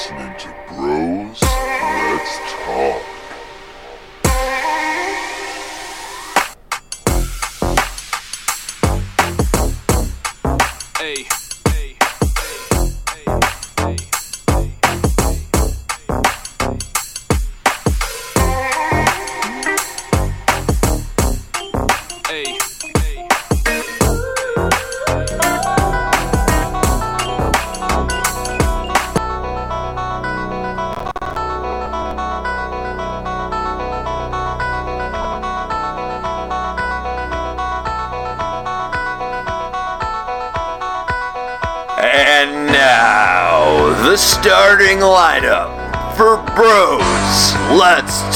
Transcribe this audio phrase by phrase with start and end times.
[0.00, 1.42] listening to Bros.
[1.42, 3.09] Let's Talk.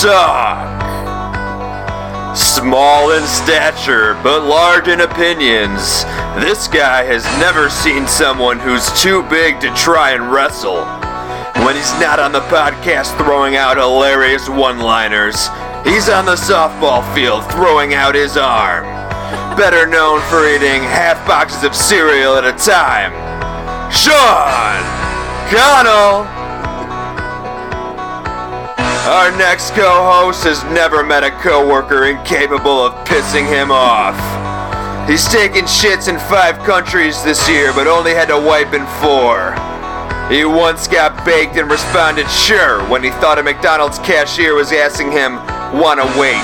[0.01, 0.75] Talk.
[2.37, 6.05] Small in stature, but large in opinions,
[6.43, 10.85] this guy has never seen someone who's too big to try and wrestle.
[11.65, 15.47] When he's not on the podcast throwing out hilarious one liners,
[15.85, 18.85] he's on the softball field throwing out his arm.
[19.57, 23.13] Better known for eating half boxes of cereal at a time.
[23.93, 24.83] Sean
[25.55, 26.44] Connell.
[29.05, 34.17] Our next co-host has never met a coworker incapable of pissing him off.
[35.07, 39.53] He's taken shits in five countries this year, but only had to wipe in four.
[40.33, 45.13] He once got baked and responded sure when he thought a McDonald's cashier was asking
[45.13, 45.35] him,
[45.79, 46.41] wanna wait,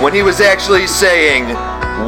[0.00, 1.48] when he was actually saying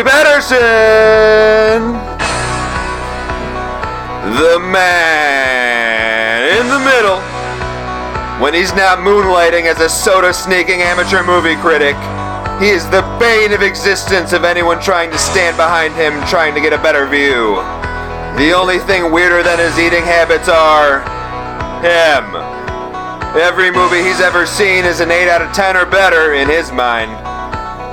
[0.10, 2.11] Patterson!
[4.32, 6.22] The man
[6.58, 7.20] in the middle.
[8.42, 11.98] When he's not moonlighting as a soda sneaking amateur movie critic,
[12.62, 16.62] he is the bane of existence of anyone trying to stand behind him trying to
[16.62, 17.56] get a better view.
[18.40, 21.02] The only thing weirder than his eating habits are
[21.84, 22.24] him.
[23.36, 26.72] Every movie he's ever seen is an 8 out of 10 or better in his
[26.72, 27.12] mind.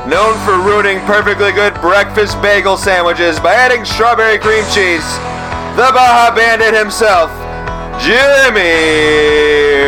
[0.08, 5.04] Known for ruining perfectly good breakfast bagel sandwiches by adding strawberry cream cheese,
[5.78, 7.30] the Baja Bandit himself,
[8.02, 8.58] Jimmy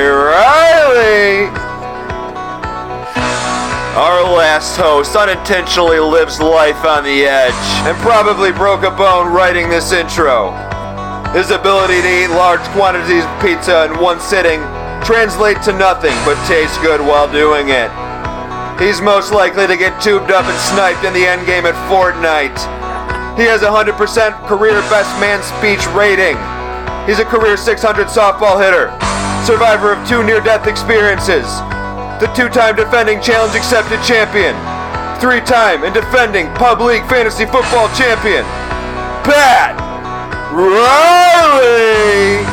[0.07, 1.51] Riley.
[3.99, 7.59] Our last host unintentionally lives life on the edge
[7.91, 10.53] and probably broke a bone writing this intro.
[11.35, 14.61] His ability to eat large quantities of pizza in one sitting
[15.03, 17.91] translate to nothing but taste good while doing it.
[18.79, 22.80] He's most likely to get tubed up and sniped in the endgame at Fortnite.
[23.41, 23.97] He has a 100%
[24.45, 26.37] career best man speech rating.
[27.09, 28.93] He's a career 600 softball hitter,
[29.49, 31.49] survivor of two near death experiences,
[32.21, 34.53] the two time defending challenge accepted champion,
[35.25, 38.45] three time and defending Pub League Fantasy Football champion,
[39.25, 39.73] Pat
[40.53, 42.45] Riley!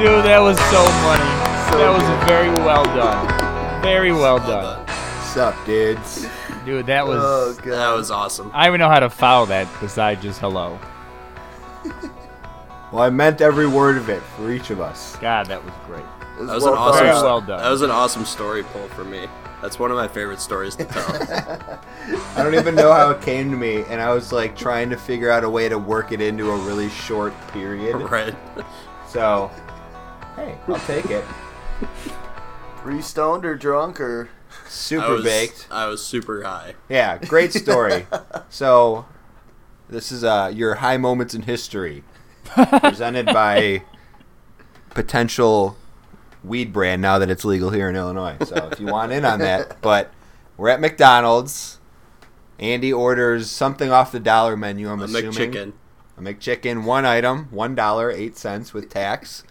[0.00, 1.28] Dude, that was so funny.
[1.76, 3.82] that was very well done.
[3.82, 4.80] Very well done.
[4.86, 6.26] What's up, dudes?
[6.66, 7.22] Dude, that was.
[7.22, 7.72] Oh, God.
[7.72, 8.50] That was awesome.
[8.52, 10.78] I don't even know how to follow that besides just hello.
[12.92, 15.16] Well, I meant every word of it for each of us.
[15.16, 16.04] God, that was great.
[16.38, 17.04] That was an awesome.
[17.04, 17.58] Very well done.
[17.58, 19.26] That was an awesome story pull for me.
[19.60, 21.04] That's one of my favorite stories to tell.
[22.36, 24.96] I don't even know how it came to me, and I was like trying to
[24.96, 27.96] figure out a way to work it into a really short period.
[28.10, 28.36] right.
[29.08, 29.50] So,
[30.36, 31.24] hey, I'll take it.
[32.84, 34.28] Were you stoned or drunk or?
[34.68, 35.68] Super I was, baked.
[35.70, 36.74] I was super high.
[36.88, 38.06] Yeah, great story.
[38.48, 39.06] so,
[39.88, 42.04] this is uh, your high moments in history,
[42.80, 43.82] presented by
[44.90, 45.76] potential
[46.42, 48.36] weed brand now that it's legal here in Illinois.
[48.44, 50.12] So, if you want in on that, but
[50.56, 51.78] we're at McDonald's.
[52.58, 54.88] Andy orders something off the dollar menu.
[54.88, 55.72] I'm A assuming McChicken.
[56.16, 59.44] a McChicken, one item, one dollar eight cents with tax.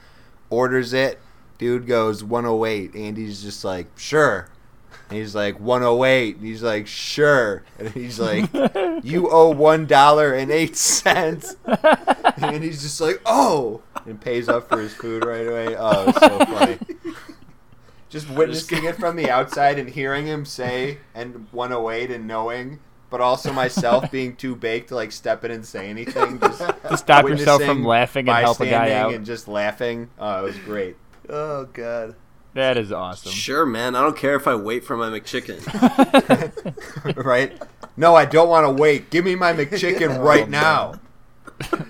[0.50, 1.20] Orders it.
[1.58, 2.96] Dude goes 108.
[2.96, 4.50] Andy's just like, sure.
[5.09, 6.37] And he's like 108.
[6.37, 7.63] And he's like, sure.
[7.78, 8.52] And he's like,
[9.03, 11.55] you owe one dollar and eight cents.
[11.66, 15.75] And he's just like, oh, and pays up for his food right away.
[15.78, 16.78] Oh, it's so funny.
[18.09, 22.79] Just witnessing it from the outside and hearing him say and 108 and knowing,
[23.09, 26.40] but also myself being too baked to like step in and say anything.
[26.40, 29.13] Just To stop yourself from laughing and help a guy out.
[29.13, 30.09] and just laughing.
[30.17, 30.96] Oh, it was great.
[31.29, 32.16] Oh God.
[32.55, 33.31] That is awesome.
[33.34, 33.96] Sure, man.
[33.96, 35.59] I don't care if I wait for my McChicken.
[37.25, 37.61] right?
[37.97, 39.09] No, I don't want to wait.
[39.09, 40.96] Give me my McChicken right now.
[41.73, 41.85] Oh,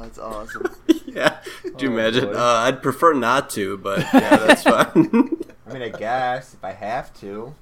[0.00, 0.66] that's awesome.
[1.06, 1.38] yeah.
[1.76, 2.34] Do you Oh, imagine?
[2.34, 5.30] Uh, I'd prefer not to, but yeah, that's fine.
[5.66, 7.54] I mean, I guess if I have to.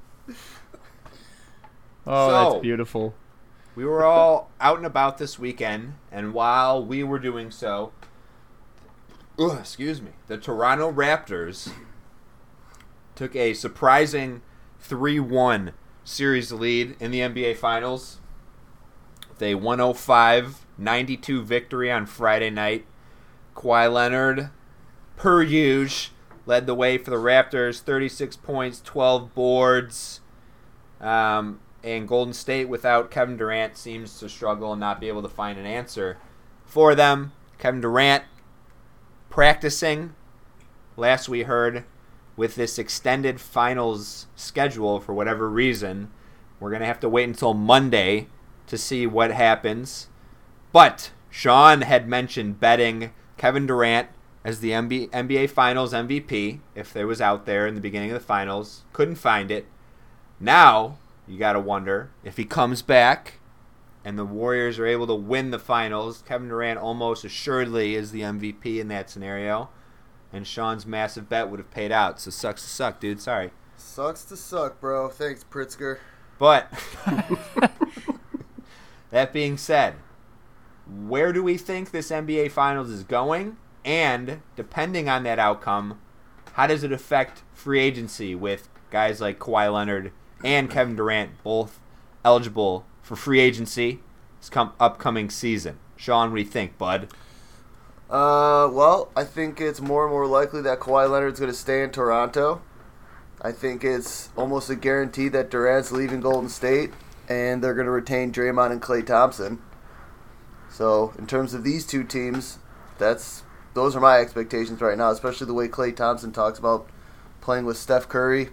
[2.07, 3.15] Oh, So- that's beautiful.
[3.75, 7.93] We were all out and about this weekend, and while we were doing so,
[9.39, 11.73] ugh, excuse me, the Toronto Raptors
[13.15, 14.43] took a surprising
[14.81, 15.73] 3 1
[16.05, 18.21] series lead in the NBA Finals.
[19.29, 22.85] With a 105 92 victory on Friday night.
[23.55, 24.51] Kawhi Leonard,
[25.17, 26.15] per usual,
[26.47, 30.21] led the way for the Raptors 36 points, 12 boards.
[31.01, 35.29] Um, and Golden State, without Kevin Durant, seems to struggle and not be able to
[35.29, 36.19] find an answer
[36.65, 37.33] for them.
[37.59, 38.25] Kevin Durant
[39.31, 40.15] practicing,
[40.97, 41.85] last we heard,
[42.37, 46.11] with this extended finals schedule for whatever reason.
[46.61, 48.29] We're going to have to wait until Monday
[48.67, 50.09] to see what happens.
[50.73, 54.09] But Sean had mentioned betting Kevin Durant
[54.45, 58.27] as the NBA, Finals MVP if there was out there in the beginning of the
[58.27, 58.83] finals.
[58.93, 59.67] Couldn't find it.
[60.41, 60.99] Now,
[61.29, 63.35] you got to wonder if he comes back
[64.05, 66.23] and the Warriors are able to win the finals.
[66.27, 69.71] Kevin Durant almost assuredly is the MVP in that scenario.
[70.33, 72.21] And Sean's massive bet would have paid out.
[72.21, 73.21] So sucks to suck, dude.
[73.21, 73.51] Sorry.
[73.77, 75.09] Sucks to suck, bro.
[75.09, 75.99] Thanks, Pritzker.
[76.39, 76.73] But
[79.11, 79.95] that being said,
[80.87, 83.57] where do we think this NBA Finals is going?
[83.85, 85.99] And depending on that outcome,
[86.55, 90.13] how does it affect free agency with guys like Kawhi Leonard
[90.45, 91.81] and Kevin Durant both
[92.25, 94.01] eligible for free agency
[94.41, 95.79] this com- upcoming season?
[95.97, 97.09] Sean, what do you think, bud?
[98.13, 101.83] Uh, well, I think it's more and more likely that Kawhi Leonard's going to stay
[101.83, 102.61] in Toronto.
[103.41, 106.91] I think it's almost a guarantee that Durant's leaving Golden State,
[107.27, 109.63] and they're going to retain Draymond and Klay Thompson.
[110.71, 112.59] So, in terms of these two teams,
[112.99, 115.11] that's those are my expectations right now.
[115.11, 116.87] Especially the way Klay Thompson talks about
[117.41, 118.51] playing with Steph Curry,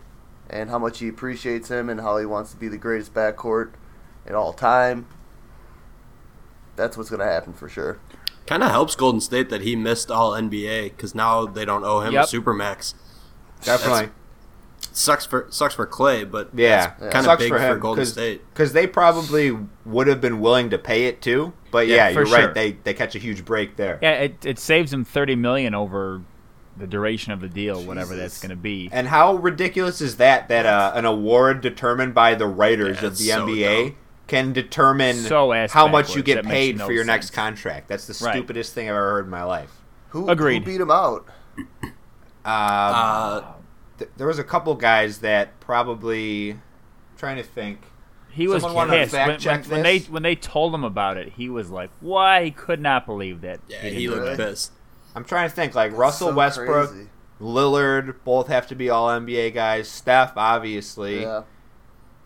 [0.50, 3.74] and how much he appreciates him, and how he wants to be the greatest backcourt
[4.26, 5.06] in all time.
[6.78, 8.00] That's what's going to happen for sure.
[8.50, 12.00] Kind of helps Golden State that he missed all NBA because now they don't owe
[12.00, 12.24] him Yep.
[12.26, 12.96] a supermax.
[13.64, 14.10] Definitely.
[14.92, 18.02] Sucks for sucks for Klay, but Yeah, kind of Sucks big for for, him, Golden
[18.02, 18.42] 'cause- State.
[18.52, 19.56] Because they probably
[19.86, 21.54] would have been willing to pay it too.
[21.70, 22.54] But yeah, Yeah, you're for right.
[22.54, 24.00] They they catch a huge break there.
[24.02, 26.22] Yeah, it, it saves him thirty million over
[26.76, 28.90] the duration of the deal, whatever that's going to be.
[28.92, 30.48] And how ridiculous is that?
[30.48, 33.96] That uh, an award determined by the writers Yeah, of the it's so NBA dumb.
[34.30, 37.88] Can determine So how much you get paid no for your next contract.
[37.90, 38.34] That's the Right.
[38.36, 39.72] stupidest thing I've ever heard in my life.
[40.10, 40.60] Who, Agreed.
[40.64, 41.26] who beat him out?
[41.58, 41.86] Um,
[42.46, 43.42] Uh,
[43.98, 46.52] th- there was a couple guys that probably.
[46.52, 46.62] I'm
[47.18, 47.82] trying to think.
[48.32, 51.34] He was Someone wanna pissed when, when, when they when they told him about it.
[51.34, 53.60] He was like, "Why?" He could not believe that.
[53.68, 54.38] yeah, didn't he looked it.
[54.38, 54.72] pissed.
[55.16, 55.76] I'm trying to think.
[55.76, 57.10] Like Russell So Westbrook, crazy.
[57.42, 59.90] Lillard, both have to be all NBA guys.
[59.90, 61.22] Steph, obviously.
[61.24, 61.42] Yeah.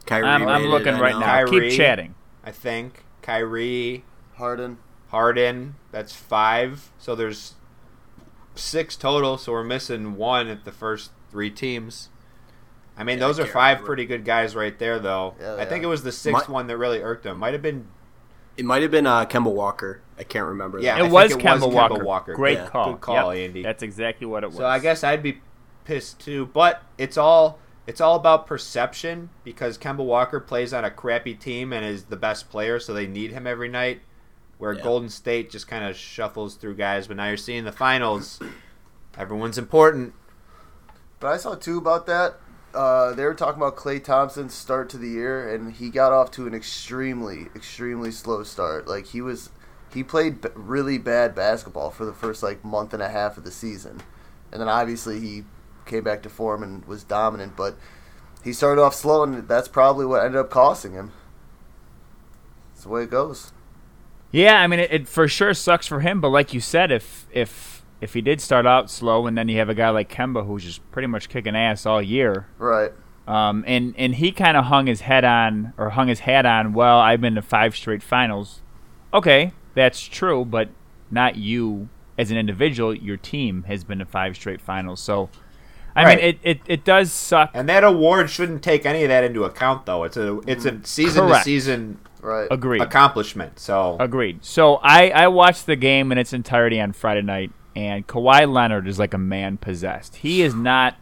[0.05, 1.25] Kyrie I'm, I'm made it, looking right now.
[1.25, 1.69] Kyrie.
[1.69, 2.15] Keep chatting.
[2.43, 4.03] I think Kyrie,
[4.35, 4.77] Harden.
[5.09, 5.75] Harden.
[5.91, 6.91] That's five.
[6.97, 7.53] So there's
[8.55, 9.37] six total.
[9.37, 12.09] So we're missing one at the first three teams.
[12.97, 13.85] I mean, Yeah, I those are five remember.
[13.87, 15.35] pretty good guys right there, though.
[15.39, 15.87] Yeah, I think yeah.
[15.87, 17.39] it was the sixth My- one that really irked him.
[17.39, 17.87] Might have been.
[18.55, 20.01] It might have been uh, Kemba Walker.
[20.19, 20.77] I can't remember.
[20.79, 20.95] Yeah, that.
[20.95, 22.03] I It think was, it was Kemba, Kemba Walker.
[22.03, 22.33] Walker.
[22.35, 22.67] Great Yeah.
[22.69, 22.91] call.
[22.91, 23.63] Good call, Yep, Andy.
[23.63, 24.57] That's exactly what it was.
[24.57, 25.39] So I guess I'd be
[25.85, 26.45] pissed too.
[26.53, 31.73] But it's all it's all about perception because Kemba Walker plays on a crappy team
[31.73, 34.01] and is the best player, so they need him every night.
[34.57, 34.83] Where Yeah.
[34.83, 38.39] Golden State just kind of shuffles through guys, but now you're seeing the finals.
[39.17, 40.13] Everyone's important.
[41.19, 42.35] But I saw too about that.
[42.73, 46.31] Uh, they were talking about Klay Thompson's start to the year, and he got off
[46.31, 48.87] to an extremely, extremely slow start.
[48.87, 49.49] Like he was,
[49.93, 53.43] he played b- really bad basketball for the first like month and a half of
[53.43, 54.01] the season,
[54.51, 55.43] and then obviously he
[55.85, 57.55] came back to form and was dominant.
[57.55, 57.77] But
[58.43, 61.11] he started off slow, and that's probably what ended up costing him.
[62.73, 63.51] That's the way it goes.
[64.31, 66.19] Yeah, I mean, it, it for sure sucks for him.
[66.21, 69.57] But like you said, if if if he did start out slow, and then you
[69.59, 72.91] have a guy like Kemba who's just pretty much kicking ass all year, Right.
[73.27, 76.73] um, and and he kind of hung his head on or hung his hat on.
[76.73, 78.61] Well, I've been to five straight finals.
[79.13, 80.69] Okay, that's true, but
[81.11, 81.87] not you
[82.17, 82.93] as an individual.
[82.95, 84.99] Your team has been to five straight finals.
[84.99, 85.29] So,
[85.95, 86.17] I Right.
[86.17, 87.51] mean, it, it, it does suck.
[87.53, 90.03] And that award shouldn't take any of that into account, though.
[90.03, 90.85] It's a it's a mm.
[90.85, 92.47] season to season Right.
[92.49, 92.81] Agreed.
[92.81, 93.59] accomplishment.
[93.59, 94.45] So Agreed.
[94.45, 98.87] So I, I watched the game in its entirety on Friday night, and Kawhi Leonard
[98.87, 100.17] is like a man possessed.
[100.17, 100.95] He is not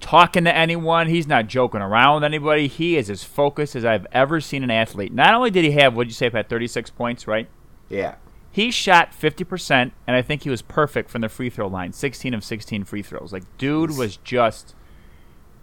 [0.00, 1.08] talking to anyone.
[1.08, 2.68] He's not joking around with anybody.
[2.68, 5.12] He is as focused as I've ever seen an athlete.
[5.12, 7.48] Not only did he have, what'd you say, about 36 points, right?
[7.88, 8.16] yeah,
[8.56, 12.32] He shot 50%, and I think he was perfect from the free throw line 16
[12.32, 13.30] of 16 free throws.
[13.30, 14.74] Like, dude was just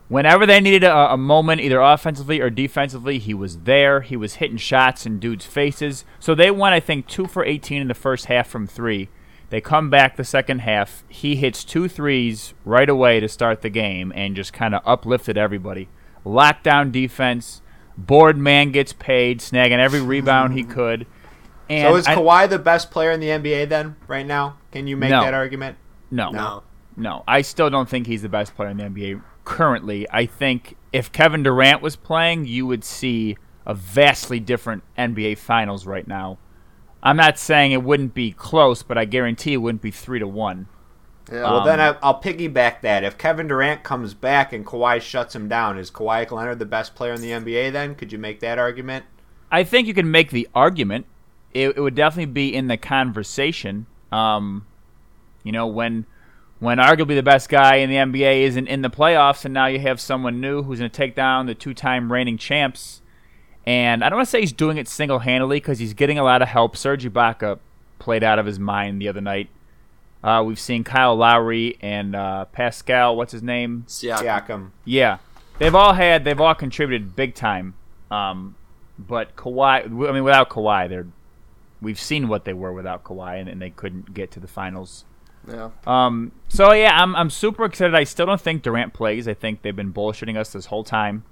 [0.10, 4.02] whenever they needed a, a moment, either offensively or defensively, he was there.
[4.02, 6.06] He was hitting shots in dudes' faces.
[6.20, 9.10] So they won, I think, two for 18 in the first half from three.
[9.50, 11.04] They come back the second half.
[11.10, 15.36] He hits two threes right away to start the game and just kind of uplifted
[15.36, 15.90] everybody.
[16.24, 17.64] Lockdown defense.
[17.98, 21.08] Board man gets paid, snagging every rebound he could.
[21.70, 24.58] And so is I- Kawhi the best player in the NBA then, right now?
[24.72, 25.22] Can you make No.
[25.22, 25.78] that argument?
[26.12, 26.64] no, No.
[26.96, 30.06] No, I still don't think he's the best player in the NBA currently.
[30.12, 35.88] I think if Kevin Durant was playing, you would see a vastly different NBA Finals
[35.88, 36.38] right now.
[37.02, 40.28] I'm not saying it wouldn't be close, but I guarantee it wouldn't be three to
[40.28, 40.68] one.
[41.32, 41.42] Yeah.
[41.42, 43.04] Well, Um, then I, I'll piggyback that.
[43.04, 46.94] If Kevin Durant comes back and Kawhi shuts him down, is Kawhi Leonard the best
[46.94, 47.96] player in the NBA then?
[47.96, 49.06] Could you make that argument?
[49.52, 51.08] I think you can make the argument.
[51.54, 53.86] It, it would definitely be in the conversation.
[54.12, 54.66] Um,
[55.44, 56.06] you know, when
[56.60, 59.80] when arguably the best guy in the NBA isn't in the playoffs, and now you
[59.80, 63.02] have someone new who's going to take down the two-time reigning champs.
[63.66, 66.42] And I don't want to say he's doing it single-handedly because he's getting a lot
[66.42, 66.78] of help.
[66.78, 67.60] Serge Ibaka
[68.00, 69.50] played out of his mind the other night.
[70.24, 73.18] Uh, we've seen Kyle Lowry and uh, Pascal.
[73.18, 73.84] What's his name?
[73.88, 74.20] Siakam.
[74.20, 74.72] Siakam.
[74.86, 75.18] Yeah,
[75.60, 77.74] they've all had they've all contributed big time.
[78.10, 78.56] Um,
[78.98, 81.08] but Kawhi, I mean, without Kawhi, they're
[81.84, 85.06] we've seen what they were without Kawhi, and, and they couldn't get to the finals.
[85.48, 85.70] yeah.
[85.86, 87.94] Um, so yeah, I'm I'm super excited.
[87.96, 89.28] I still don't think Durant plays.
[89.28, 91.24] I think they've been bullshitting us this whole time.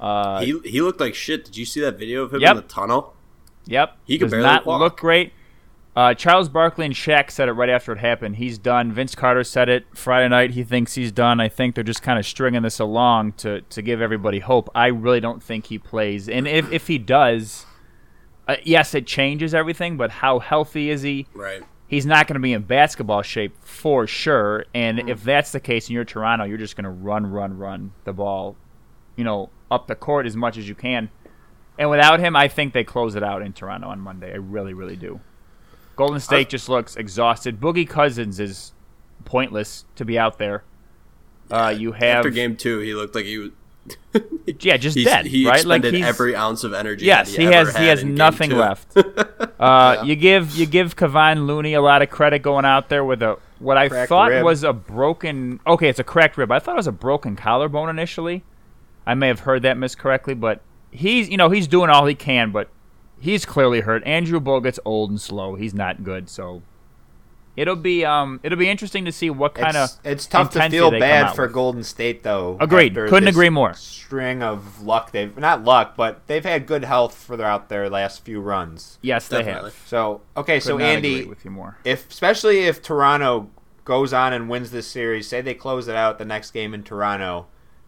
[0.00, 1.44] Uh, He he looked like shit.
[1.44, 2.50] Did you see that video of him Yep.
[2.50, 3.14] in the tunnel?
[3.66, 3.96] Yep.
[4.04, 4.80] He could does barely not walk.
[4.80, 5.32] look great.
[5.96, 8.34] Uh, Charles Barkley and Shaq said it right after it happened.
[8.36, 8.90] He's done.
[8.92, 10.50] Vince Carter said it Friday night.
[10.50, 11.38] He thinks he's done.
[11.38, 14.68] I think they're just kind of stringing this along to, to give everybody hope.
[14.74, 16.28] I really don't think he plays.
[16.28, 17.64] And if, if he does,
[18.48, 21.26] uh, yes, it changes everything, but how healthy is he?
[21.34, 21.62] Right.
[21.86, 24.64] He's not going to be in basketball shape for sure.
[24.74, 25.08] And Mm.
[25.10, 28.12] if that's the case and you're Toronto, you're just going to run, run, run the
[28.12, 28.56] ball,
[29.16, 31.10] you know, up the court as much as you can.
[31.78, 34.32] And without him, I think they close it out in Toronto on Monday.
[34.32, 35.20] I really, really do.
[35.96, 37.60] Golden State just looks exhausted.
[37.60, 38.72] Boogie Cousins is
[39.24, 40.64] pointless to be out there.
[41.50, 43.50] Uh, you have After game two, he looked like he was.
[44.60, 45.56] yeah, just He's, dead, he right?
[45.56, 47.04] expended like he's, every ounce of energy.
[47.04, 48.96] yes, that he, he, ever has he has nothing left.
[49.58, 53.22] Uh, You give you give Kevon Looney a lot of credit going out there with
[53.22, 54.44] a what I Cracked thought rib.
[54.44, 55.58] was a broken.
[55.66, 56.50] Okay, it's a cracked rib.
[56.52, 58.42] I thought it was a broken collarbone initially.
[59.06, 60.60] I may have heard that miscorrectly, but
[60.90, 62.68] he's you know he's doing all he can, but
[63.20, 64.02] he's clearly hurt.
[64.04, 65.54] Andrew Bogut's old and slow.
[65.54, 66.62] He's not good, so
[67.56, 70.68] it'll be um it'll be interesting to see what kind of It's, it's tough to
[70.70, 71.52] feel bad for with.
[71.52, 72.56] Golden State, though.
[72.60, 72.94] Agreed.
[72.94, 73.74] Couldn't agree more.
[73.74, 78.40] String of luck they've not luck, but they've had good health throughout their last few
[78.40, 78.98] runs.
[79.02, 79.74] Yes, they have.
[79.86, 81.78] So okay, Could so Andy, with you more.
[81.84, 83.50] if especially if Toronto
[83.84, 86.82] goes on and wins this series, say they close it out the next game in
[86.82, 87.46] Toronto,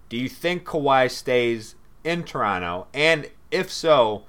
[0.08, 2.86] do you think Kawhi stays in Toronto?
[2.92, 4.24] And if so,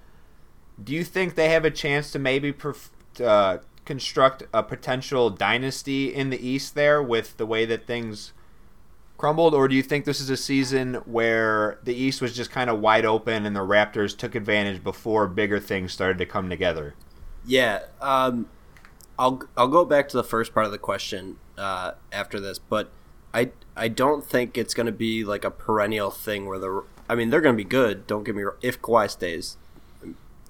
[0.82, 2.90] do you think they have a chance to maybe perf-
[3.24, 8.34] uh, construct a potential dynasty in the East there with the way that things
[9.18, 12.70] crumbled, or do you think this is a season where the East was just kind
[12.70, 16.94] of wide open and the Raptors took advantage before bigger things started to come together?
[17.46, 18.48] Yeah, um,
[19.18, 22.92] I'll I'll go back to the first part of the question uh, after this, but
[23.34, 27.16] I I don't think it's going to be like a perennial thing where the I
[27.16, 28.06] mean they're going to be good.
[28.06, 28.58] Don't get me wrong.
[28.62, 29.58] If Kawhi stays,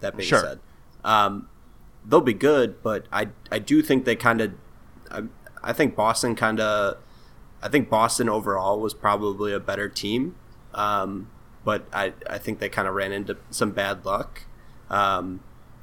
[0.01, 0.41] that being Sure.
[0.41, 0.59] said,
[1.05, 1.47] um,
[2.07, 2.81] they'll be good.
[2.81, 4.53] But I I do think they kind of
[5.11, 5.23] I,
[5.63, 6.97] I think Boston kind of
[7.61, 10.35] I think Boston overall was probably a better team.
[10.73, 11.29] Um,
[11.63, 14.43] but I, I think they kind of ran into some bad luck.
[14.89, 15.41] Um,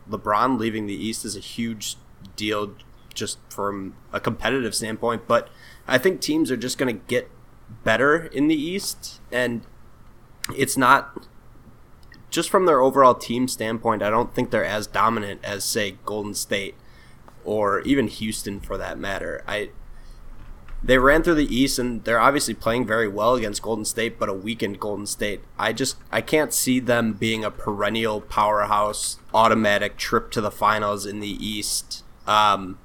[0.09, 1.97] LeBron leaving the East is a huge
[2.37, 2.75] deal
[3.13, 5.49] just from a competitive standpoint, but
[5.87, 7.31] I think teams are just going to get
[7.85, 9.63] better in the East, and
[10.57, 11.27] it's not
[12.35, 14.03] just from their overall team standpoint.
[14.03, 16.75] I don't think they're as dominant as, say, Golden State
[17.45, 19.45] or even Houston for that matter.
[19.47, 19.71] I
[20.83, 24.29] they ran through the East and they're obviously playing very well against Golden State, but
[24.29, 25.41] a weakened Golden State.
[25.59, 31.07] I just I can't see them being a perennial powerhouse, automatic trip to the finals
[31.07, 32.05] in the East.
[32.27, 32.79] Um,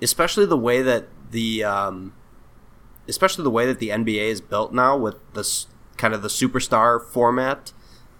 [0.00, 2.14] especially the way that the um,
[3.06, 5.66] especially the way that the NBA is built now with this
[5.98, 7.72] kind of the superstar format.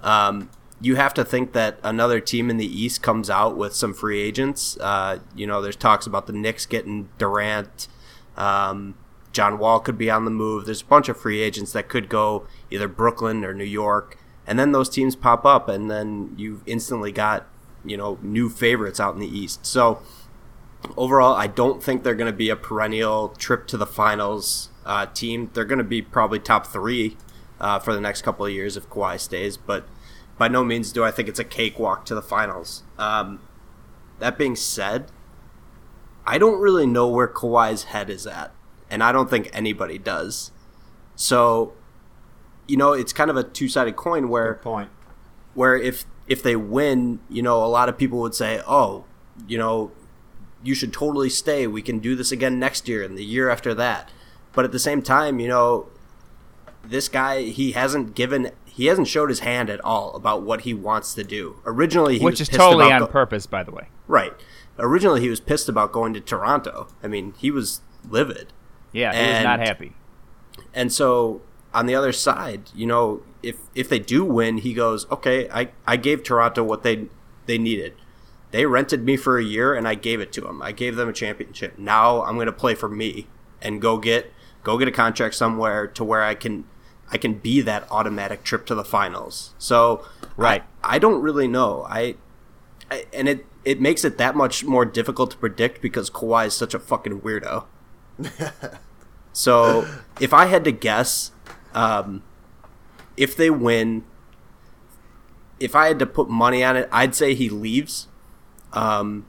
[0.02, 3.92] Um, you have to think that another team in the East comes out with some
[3.92, 4.78] free agents.
[4.78, 7.88] Uh, you know, there's talks about the Knicks getting Durant.
[8.36, 8.94] Um,
[9.32, 10.64] John Wall could be on the move.
[10.64, 14.58] There's a bunch of free agents that could go either Brooklyn or New York, and
[14.58, 17.46] then those teams pop up, and then you've instantly got
[17.84, 19.64] you know new favorites out in the East.
[19.66, 20.00] So
[20.96, 25.06] overall, I don't think they're going to be a perennial trip to the finals uh,
[25.06, 25.50] team.
[25.52, 27.16] They're going to be probably top three
[27.60, 29.86] uh, for the next couple of years if Kawhi stays, but
[30.38, 32.82] by no means do I think it's a cakewalk to the finals.
[32.98, 33.40] Um,
[34.18, 35.10] that being said,
[36.26, 38.52] I don't really know where Kawhi's head is at,
[38.90, 40.50] and I don't think anybody does.
[41.16, 41.74] So,
[42.66, 44.90] you know, it's kind of a two sided coin where point.
[45.54, 49.04] where if if they win, you know, a lot of people would say, "Oh,
[49.48, 49.90] you know,
[50.62, 51.66] you should totally stay.
[51.66, 54.10] We can do this again next year and the year after that."
[54.52, 55.88] But at the same time, you know,
[56.90, 60.74] this guy he hasn't given he hasn't showed his hand at all about what he
[60.74, 61.56] wants to do.
[61.64, 63.88] Originally, he Which was is pissed totally about on go- purpose, by the way.
[64.06, 64.32] Right.
[64.78, 66.88] Originally, he was pissed about going to Toronto.
[67.02, 68.52] I mean, he was livid.
[68.92, 69.92] Yeah, he was not happy.
[70.74, 71.42] And so
[71.74, 75.70] on the other side, you know, if if they do win, he goes, "Okay, I,
[75.86, 77.06] I gave Toronto what they
[77.46, 77.94] they needed.
[78.50, 80.60] They rented me for a year and I gave it to them.
[80.60, 81.78] I gave them a championship.
[81.78, 83.28] Now I'm going to play for me
[83.62, 84.32] and go get
[84.64, 86.64] go get a contract somewhere to where I can
[87.12, 90.04] I can be that automatic trip to the finals." So,
[90.36, 90.62] Right.
[90.82, 91.84] I, I don't really know.
[91.88, 92.16] I,
[92.90, 96.54] I and it it makes it that much more difficult to predict because Kawhi is
[96.54, 97.64] such a fucking weirdo.
[99.32, 99.86] So
[100.20, 101.32] if I had to guess,
[101.74, 102.22] um,
[103.16, 104.04] if they win,
[105.58, 108.08] if I had to put money on it, I'd say he leaves.
[108.72, 109.26] Um,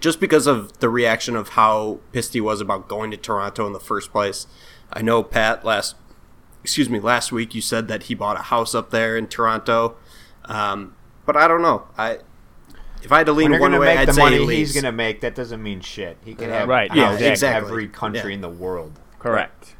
[0.00, 3.72] just because of the reaction of how pissed he was about going to Toronto in
[3.72, 4.46] the first place.
[4.92, 5.94] I know Pat last,
[6.66, 9.94] excuse me, last week you said that he bought a house up there in Toronto,
[10.46, 11.84] um, but I don't know.
[11.96, 12.18] I
[13.04, 14.90] if I had to lean one way, make I'd the say money he he's gonna
[14.90, 16.18] make, that doesn't mean shit.
[16.24, 16.58] He can Yeah.
[16.60, 17.70] have Right, houses yeah, in exactly.
[17.70, 18.34] every country Yeah.
[18.34, 18.98] in the world.
[19.20, 19.76] Correct.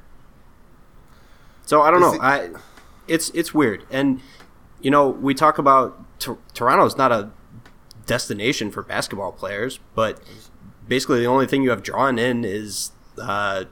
[1.65, 2.15] So I don't Is know.
[2.15, 2.51] it- I
[3.09, 4.21] it's it's weird, and
[4.81, 6.01] you know we talk about
[6.55, 7.31] Toronto is not a
[8.07, 10.21] destination for basketball players, but
[10.87, 13.65] basically the only thing you have drawn in is uh,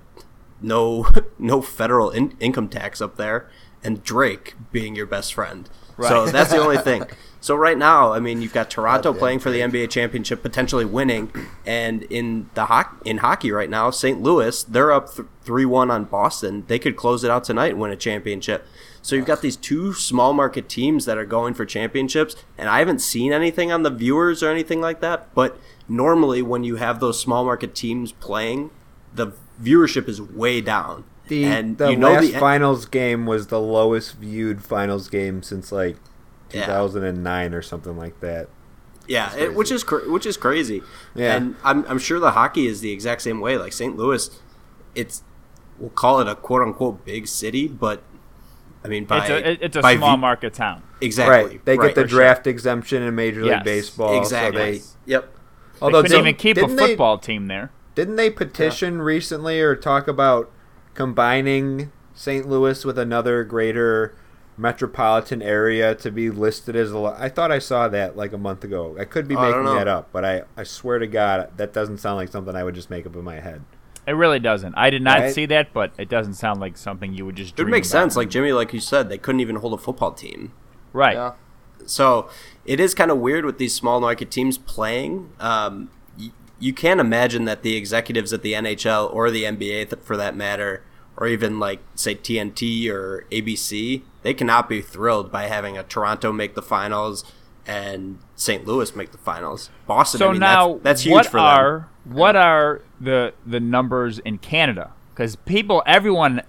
[0.61, 1.07] no
[1.39, 3.49] no federal in- income tax up there,
[3.83, 5.69] and Drake being your best friend.
[6.01, 7.05] So that's the only thing.
[7.45, 10.87] So right now, I mean, you've got Toronto Goddamn playing for the NBA championship, potentially
[10.87, 11.31] winning,
[11.67, 14.23] and in the hoc- in hockey right now, St.
[14.23, 15.11] Louis they're up
[15.43, 16.65] three one on Boston.
[16.69, 18.67] They could close it out tonight and win a championship.
[19.03, 22.79] So you've got these two small market teams that are going for championships, and I
[22.79, 25.35] haven't seen anything on the viewers or anything like that.
[25.35, 28.71] But normally, when you have those small market teams playing,
[29.13, 31.05] the viewership is way down.
[31.29, 35.43] The, and the you know last the finals game was the lowest viewed finals game
[35.43, 35.97] since like
[36.53, 36.67] Yeah.
[36.67, 38.49] 2009 or something like that.
[39.09, 40.83] Yeah, it, which is cr- which is crazy.
[41.15, 41.37] Yeah.
[41.37, 43.57] and I'm I'm sure the hockey is the exact same way.
[43.57, 43.97] Like St.
[43.97, 44.29] Louis,
[44.95, 45.23] it's
[45.79, 48.03] we'll call it a quote unquote big city, but
[48.85, 50.83] I mean by it's a it's a by small v- market town.
[51.01, 51.57] exactly.
[51.57, 51.65] Right.
[51.65, 51.87] They right.
[51.89, 52.19] get the for sure.
[52.19, 53.65] draft exemption in Major League Yes.
[53.65, 54.19] Baseball.
[54.21, 54.79] exactly.
[54.81, 55.23] So yep.
[55.23, 55.33] they, They
[55.81, 57.71] although couldn't didn't- even keep a didn't they- football team there.
[57.95, 60.51] Didn't they petition recently or talk about
[60.95, 62.49] combining St.
[62.49, 64.15] Louis with another greater
[64.57, 68.39] metropolitan area to be listed as a lo- I thought I saw that like a
[68.39, 68.97] month ago.
[68.99, 71.73] I could be Oh, I making that up, but I, I swear to God that
[71.73, 73.63] doesn't sound like something I would just make up in my head.
[74.07, 74.75] It really doesn't.
[74.77, 75.35] I did not Right?
[75.35, 77.53] see that, but it doesn't sound like something you would just.
[77.55, 78.03] It dream makes about.
[78.03, 78.17] sense.
[78.17, 80.53] Like Jimmy, like you said, they couldn't even hold a football team.
[80.93, 81.15] right.
[81.17, 81.33] Yeah.
[81.87, 82.31] So
[82.65, 85.33] it is kind of weird with these small market teams playing.
[85.41, 86.04] Um, y-
[86.65, 90.35] you can't imagine that the executives at the NHL or the NBA, th- for that
[90.35, 90.83] matter,
[91.17, 96.33] or even like say TNT or ABC, they cannot be thrilled by having a Toronto
[96.33, 97.23] make the finals
[97.67, 98.67] and St.
[98.67, 99.69] Louis make the finals.
[99.87, 102.15] Boston, So I mean, now, that's, that's huge what for are them.
[102.15, 104.93] what are the the numbers in Canada?
[105.13, 106.43] Because people, everyone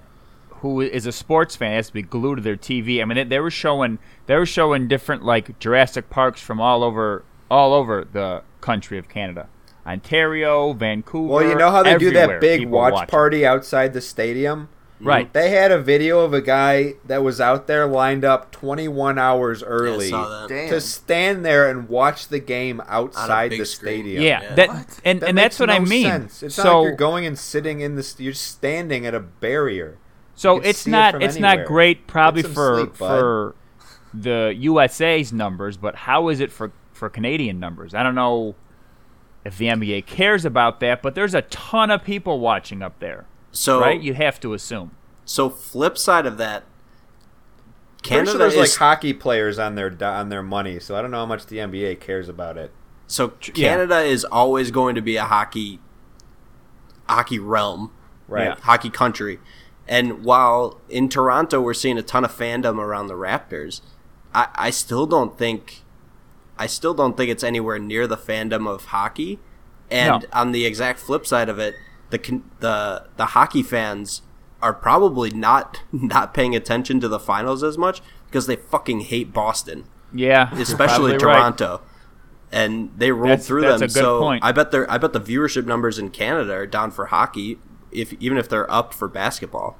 [0.61, 3.01] who is a sports fan has to be glued to their TV.
[3.01, 6.83] I mean, they, they were showing they were showing different like Jurassic Parks from all
[6.83, 9.47] over all over the country of Canada,
[9.85, 11.33] Ontario, Vancouver.
[11.33, 13.11] Well, you know how they do that big watch watch it.
[13.11, 14.69] party outside the stadium?
[15.01, 15.31] right?
[15.33, 19.61] They had a video of a guy that was out there lined up 21 hours
[19.61, 20.49] early saw that.
[20.49, 20.69] Damn.
[20.69, 23.99] to stand there and watch the game outside big the screen.
[24.03, 24.23] stadium.
[24.23, 24.55] yeah, Yeah.
[24.55, 24.99] that What?
[25.03, 25.89] and That and that's what I no Mm.
[25.89, 26.05] mean.
[26.05, 26.43] Sense.
[26.43, 28.13] It's so not like you're going and sitting in the.
[28.17, 29.97] You're standing at a barrier.
[30.33, 31.57] So it's see it not it's anywhere.
[31.57, 33.53] not great probably for sleep, for
[34.13, 37.93] the USA's numbers, but how is it for for Canadian numbers?
[37.93, 38.55] I don't know
[39.45, 43.25] if the NBA cares about that, but there's a ton of people watching up there,
[43.51, 44.01] So, right?
[44.01, 44.91] You have to assume.
[45.23, 46.63] so flip side of that,
[48.01, 51.09] Canada sure there's is like hockey players on their on their money, so I don't
[51.11, 52.71] know how much the NBA cares about it.
[53.07, 53.69] So Yeah.
[53.69, 55.79] Canada is always going to be a hockey
[57.07, 57.91] hockey realm,
[58.27, 58.45] Right.
[58.45, 58.55] Yeah.
[58.61, 59.39] hockey country.
[59.87, 63.81] And while in Toronto we're seeing a ton of fandom around the Raptors,
[64.33, 65.83] I, I still don't think
[66.57, 69.39] I still don't think it's anywhere near the fandom of hockey.
[69.91, 70.27] And No.
[70.33, 71.75] on the exact flip side of it,
[72.09, 74.21] the the the hockey fans
[74.61, 79.31] are probably not not paying attention to the finals as much because they fucking hate
[79.33, 81.19] Boston, Yeah, especially probably right.
[81.19, 81.81] Toronto.
[82.51, 83.89] And they rolled That's- through that's them.
[83.89, 84.43] so point.
[84.43, 87.59] I bet they're I bet the viewership numbers in Canada are down for hockey,
[87.91, 89.77] if even if they're up for basketball.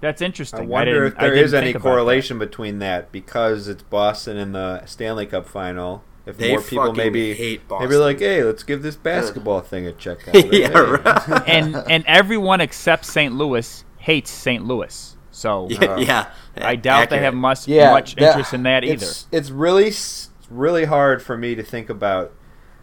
[0.00, 0.60] That's interesting.
[0.60, 1.90] I wonder didn't- if I there didn't is any think about that.
[1.90, 6.04] correlation between that because it's Boston in the Stanley Cup final.
[6.26, 9.92] If They more people maybe hate maybe like, hey, let's give this basketball thing a
[9.92, 10.34] check out.
[10.34, 10.52] right?
[10.52, 10.80] yeah, Hey.
[10.82, 11.42] right.
[11.48, 13.34] and and everyone except St.
[13.34, 14.62] Louis hates St.
[14.64, 15.16] Louis.
[15.30, 16.26] So yeah, uh, yeah.
[16.58, 18.94] I doubt they have much yeah, much that- interest in that either.
[18.94, 22.32] It's, it's really s- really hard for me to think about.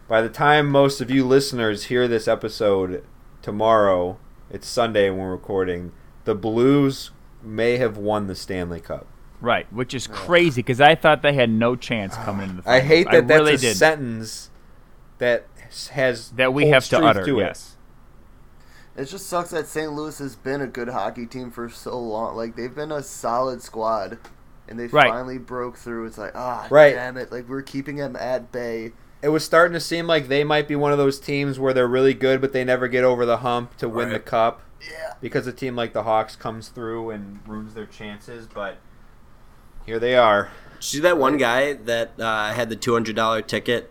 [0.08, 3.04] By the time most of you listeners hear this episode
[3.42, 4.18] tomorrow,
[4.50, 5.92] it's Sunday when we're recording.
[6.26, 7.12] The Blues
[7.42, 9.06] may have won the Stanley Cup.
[9.40, 12.80] Right, which is crazy because I thought they had no chance coming into the I
[12.80, 13.76] hate that that's really a did.
[13.76, 14.50] sentence
[15.18, 15.46] that
[15.92, 17.22] has that we have to utter.
[17.22, 17.36] it.
[17.36, 17.76] yes.
[18.96, 19.92] It just sucks that St.
[19.92, 22.34] Louis has been a good hockey team for so long.
[22.34, 24.18] Like they've been a solid squad,
[24.68, 25.08] and they Right.
[25.10, 26.06] finally broke through.
[26.06, 26.94] It's like ah, Right.
[26.94, 27.30] damn it!
[27.30, 28.92] Like we're keeping them at bay.
[29.22, 31.86] It was starting to seem like they might be one of those teams where they're
[31.86, 35.14] really good, but they never get over the hump to win the cup Yeah.
[35.20, 38.46] because a team like the Hawks comes through and ruins their chances.
[38.46, 38.76] But
[39.84, 40.50] here they are.
[40.80, 43.90] See that one guy that uh, had the two hundred dollar ticket?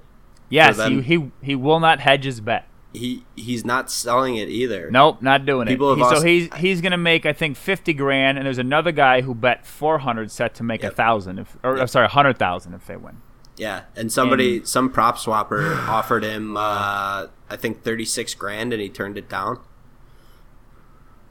[0.49, 2.67] Yes, he, he he will not hedge his bet.
[2.93, 4.89] He he's not selling it either.
[4.91, 5.97] Nope, not doing People it.
[5.99, 8.91] have He- so asked- he's he's gonna make I think fifty grand, and there's another
[8.91, 10.95] guy who bet four hundred set to make a Yep.
[10.95, 11.89] thousand if or Yep.
[11.89, 13.17] sorry, a hundred thousand if they win.
[13.57, 18.71] Yeah, and somebody, And- some prop swapper offered him, uh, I think thirty six grand,
[18.71, 19.59] and he turned it down.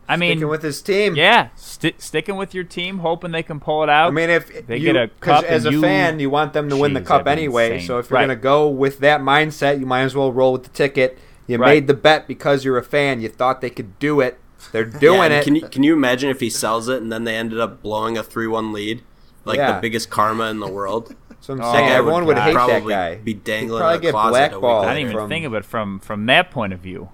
[0.09, 1.14] I mean, Sticking with his team.
[1.17, 4.09] yeah, sti sticking with your team, hoping they can pull it out.
[4.09, 6.53] I mean, if They you, get a 'cause cup as a you- fan, you want
[6.53, 7.75] them to win the cup anyway.
[7.75, 7.87] insane.
[7.87, 8.25] So if you're Right.
[8.27, 11.19] gonna go with that mindset, you might as well roll with the ticket.
[11.47, 11.69] You Right.
[11.69, 13.21] made the bet because you're a fan.
[13.21, 14.38] You thought they could do it.
[14.73, 15.45] They're doing Yeah, it.
[15.45, 18.17] Can you can you imagine if he sells it and then they ended up blowing
[18.19, 19.03] a three one lead,
[19.45, 19.73] like Yeah.
[19.73, 21.14] the biggest karma in the world?
[21.40, 23.14] so I'm Oh, saying that everyone would would hate that probably guy.
[23.17, 24.87] be He'd dangling probably in a get closet a week blackballed.
[24.87, 27.11] I didn't even from- think of it from from that point of view.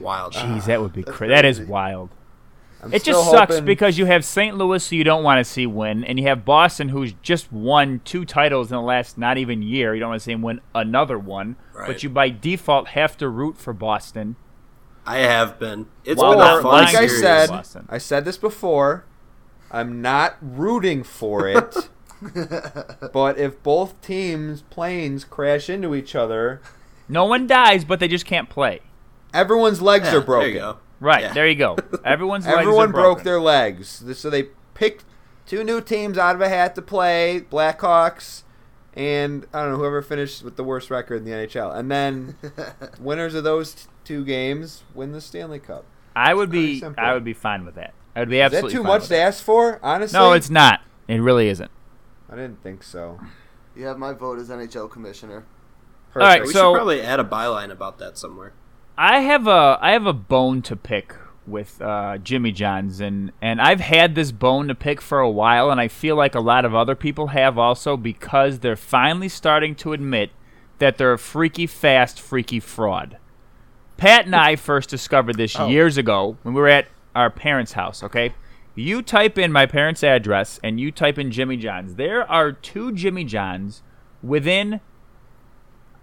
[0.00, 0.32] Wild.
[0.34, 1.34] Jeez, that would be That's crazy.
[1.34, 2.10] That is wild.
[2.80, 4.56] I'm It still just sucks because you have St.
[4.56, 8.00] Louis, who you don't want to see win, and you have Boston, who's just won
[8.04, 9.94] two titles in the last not even year.
[9.94, 11.88] You don't want to see him win another one, Right.
[11.88, 14.36] but you by default have to root for Boston.
[15.04, 15.86] I have been.
[16.04, 17.86] It's Well, been a fun like I said, Boston.
[17.88, 19.04] I said this before.
[19.72, 21.74] I'm not rooting for it.
[23.12, 26.60] but if both teams' planes crash into each other,
[27.08, 28.80] No one dies, but they just can't play.
[29.34, 30.44] Everyone's legs Yeah, are broken.
[30.46, 30.78] There you go.
[31.00, 31.32] Right Yeah.
[31.32, 31.76] there, you go.
[32.04, 34.02] Everyone's legs are Everyone broke their legs.
[34.18, 35.04] So they picked
[35.46, 38.42] two new teams out of a hat to play Blackhawks
[38.94, 41.76] and I don't know whoever finished with the worst record in the NHL.
[41.76, 42.36] And then
[43.00, 45.84] winners of those t- two games win the Stanley Cup.
[46.16, 47.04] I would be, simple.
[47.04, 47.94] I would be fine with that.
[48.16, 49.20] I would be Is that absolutely too fine much to that.
[49.20, 49.78] ask for?
[49.84, 50.80] Honestly, No, it's not.
[51.06, 51.70] It really isn't.
[52.28, 53.20] I didn't think so.
[53.76, 55.44] You have my vote as NHL commissioner.
[56.16, 58.52] All right, We so- should probably add a byline about that somewhere.
[59.00, 61.14] I have a I have a bone to pick
[61.46, 65.70] with uh, Jimmy John's and and I've had this bone to pick for a while
[65.70, 69.76] and I feel like a lot of other people have also because they're finally starting
[69.76, 70.30] to admit
[70.78, 73.18] that they're a freaky fast freaky fraud.
[73.96, 75.68] Pat and I first discovered this Oh.
[75.68, 78.34] years ago when we were at our parents' house, okay?
[78.74, 81.94] You type in my parents' address and you type in Jimmy John's.
[81.94, 83.82] There are two Jimmy John's
[84.24, 84.80] within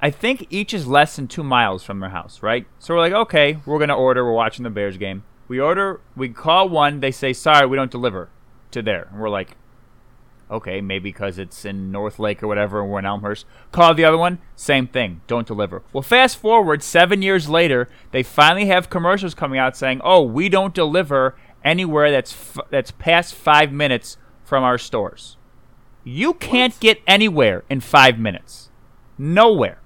[0.06, 2.68] I think each is less than two miles from their house, right?
[2.78, 4.24] So we're like, okay, we're gonna order.
[4.24, 5.24] We're watching the Bears game.
[5.48, 6.00] We order.
[6.16, 7.00] We call one.
[7.00, 8.30] They say, sorry, we don't deliver
[8.70, 9.08] to there.
[9.10, 9.58] And we're like,
[10.52, 13.48] okay, maybe because it's in Northlake or whatever, and we're in Elmhurst.
[13.72, 15.82] Call the other one, same thing, don't deliver.
[15.92, 20.50] Well, fast forward seven years later, they finally have commercials coming out saying, oh, we
[20.50, 25.38] don't deliver anywhere that's f- that's past five minutes from our stores.
[26.04, 28.70] You can't get anywhere in five minutes.
[29.18, 29.80] Nowhere.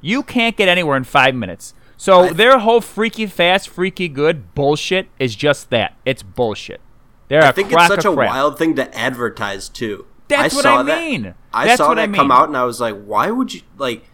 [0.00, 1.74] You can't get anywhere in five minutes.
[1.96, 5.96] So their whole freaky fast, freaky good bullshit is just that.
[6.06, 6.80] It's bullshit.
[7.28, 8.30] They're I a think it's such a crap.
[8.30, 10.06] wild thing to advertise too.
[10.28, 11.34] That's I what saw I that- mean.
[11.52, 12.14] I That's saw what that I mean.
[12.20, 14.04] come out, and I was like, "Why would you like?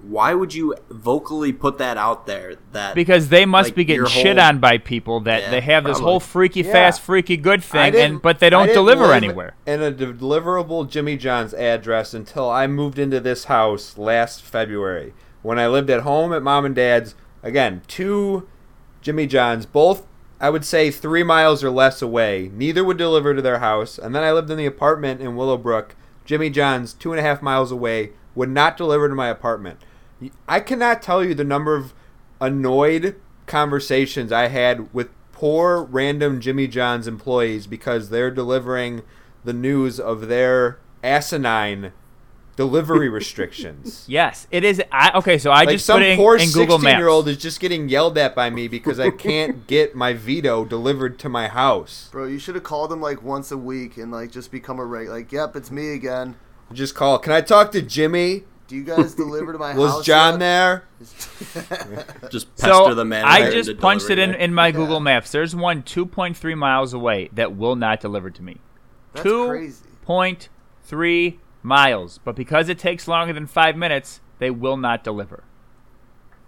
[0.00, 4.00] Why would you vocally put that out there?" That Because they must like, be getting
[4.00, 6.10] your shit whole- on by people that Yeah, they have this probably.
[6.10, 6.72] whole freaky Yeah.
[6.72, 9.54] fast, freaky good thing, and but they don't didn't deliver live anywhere.
[9.66, 15.12] In a deliverable Jimmy John's address until I moved into this house last February.
[15.44, 18.48] When I lived at home at mom and dad's, again, two
[19.02, 20.06] Jimmy John's, both
[20.40, 22.50] I would say three miles or less away.
[22.54, 23.98] Neither would deliver to their house.
[23.98, 25.96] And then I lived in the apartment in Willowbrook.
[26.24, 29.80] Jimmy John's, two and a half miles away, would not deliver to my apartment.
[30.48, 31.92] I cannot tell you the number of
[32.40, 39.02] annoyed conversations I had with poor random Jimmy John's employees because they're delivering
[39.44, 41.92] the news of their asinine
[42.56, 44.04] delivery restrictions.
[44.08, 44.82] Yes, it is.
[44.92, 46.98] I, okay, so I like just some put it in, poor in Google Maps.
[46.98, 50.64] year old is just getting yelled at by me because I can't get my Vito
[50.64, 52.08] delivered to my house.
[52.12, 54.84] Bro, you should have called them like once a week and like just become a
[54.84, 55.08] reg.
[55.08, 56.36] Like, yep, it's me again.
[56.72, 57.18] Just call.
[57.18, 58.44] Can I talk to Jimmy?
[58.66, 59.78] Do you guys deliver to my house?
[59.78, 60.84] Was John yet?" there?
[62.30, 63.28] Just pester So the manager.
[63.28, 65.30] I just punched it in, delivering in my Google Maps.
[65.32, 68.58] There's one 2.3 miles away that will not deliver to me.
[69.12, 69.84] That's Two crazy.
[70.02, 70.48] point
[70.82, 75.42] three miles, but because it takes longer than five minutes, they will not deliver.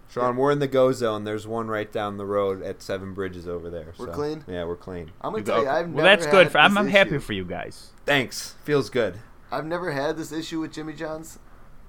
[0.09, 1.25] Sean, we're in the go zone.
[1.25, 3.93] There's one right down the road at Seven Bridges over there.
[3.99, 4.45] We're so- clean?
[4.47, 5.11] Yeah, we're clean.
[5.21, 6.45] I'm gonna You tell go- you, I've well, never that's good.
[6.45, 7.21] had For, I'm, I'm happy issue.
[7.21, 7.91] for you guys.
[8.05, 8.55] Thanks.
[8.63, 9.17] Feels good.
[9.51, 11.39] I've never had this issue with Jimmy John's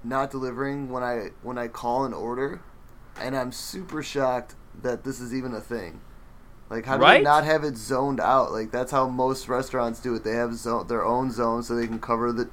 [0.02, 2.60] not delivering when I when I call an order,
[3.20, 6.00] and I'm super shocked that this is even a thing.
[6.70, 7.18] Like, how do Right?
[7.18, 8.52] they not have it zoned out?
[8.52, 10.22] Like, that's how most restaurants do it.
[10.24, 12.48] They have zone, their own zone so they can cover the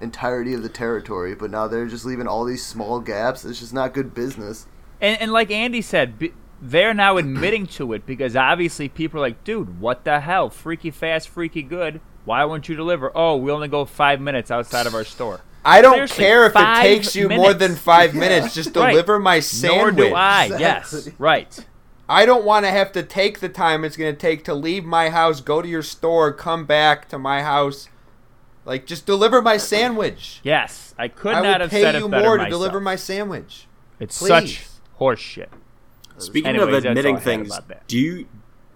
[0.00, 1.34] entirety of the territory.
[1.34, 3.44] But now they're just leaving all these small gaps.
[3.44, 4.66] It's just not good business.
[5.00, 6.32] And, and like Andy said, b-
[6.62, 10.50] they're now admitting to it because obviously people are like, dude, what the hell?
[10.50, 12.00] Freaky fast, freaky good.
[12.24, 13.10] Why won't you deliver?
[13.14, 15.40] Oh, we only go five minutes outside of our store.
[15.64, 18.20] I don't Seriously, care if it takes you more than five Yeah.
[18.28, 18.54] minutes.
[18.54, 18.90] Just Right.
[18.90, 19.96] deliver my Nor sandwich.
[19.96, 20.44] do I.
[20.58, 21.66] Yes, right.
[22.08, 24.84] I don't want to have to take the time it's going to take to leave
[24.84, 27.88] my house, go to your store, come back to my house.
[28.70, 30.38] Like, just deliver my sandwich.
[30.44, 32.50] Yes, I could I not would have pay said you it better more to myself.
[32.50, 33.66] deliver my sandwich.
[33.98, 34.28] It's Please.
[34.28, 34.66] such
[35.00, 35.48] horseshit.
[36.18, 38.28] Speaking Anyways, of admitting things, do you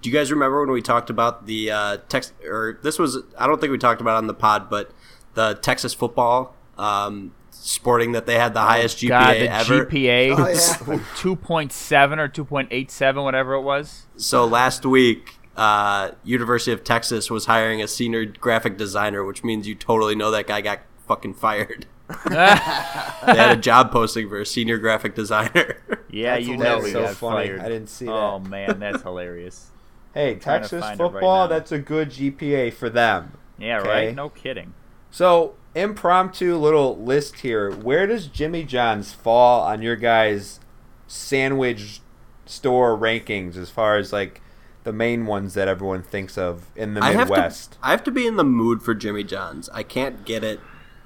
[0.03, 3.47] do you guys remember when we talked about the uh, text or this was I
[3.47, 4.91] don't think we talked about it on the pod, but
[5.35, 9.87] the Texas football um, sporting that they had the highest GPA Oh, God, the ever.
[9.87, 10.35] GPA,
[10.89, 11.01] Oh, yeah.
[11.17, 14.07] two point seven or two point eight seven, whatever it was.
[14.17, 19.67] So last week, uh, University of Texas was hiring a senior graphic designer, which means
[19.69, 21.87] you totally know that guy got fucking fired.
[22.29, 25.77] they had a job posting for a senior graphic designer.
[26.11, 27.49] Yeah, That's you know he so got funny.
[27.49, 27.61] fired.
[27.61, 28.49] I didn't see Oh that.
[28.49, 29.73] man, that's hilarious.
[30.15, 33.33] Hey, trying to Texas find it right football, that's a good GPA for them.
[33.59, 33.89] Yeah, Okay.
[33.89, 34.15] right.
[34.15, 34.75] No kidding.
[35.11, 37.73] So, impromptu little list here.
[37.73, 40.61] Where does Jimmy John's fall on your guys'
[41.09, 42.01] sandwich
[42.47, 44.41] store rankings as far as like
[44.85, 47.79] the main ones that everyone thinks of in the I have to Midwest?
[47.83, 49.69] I have to be in the mood for Jimmy John's.
[49.71, 50.61] I can't get it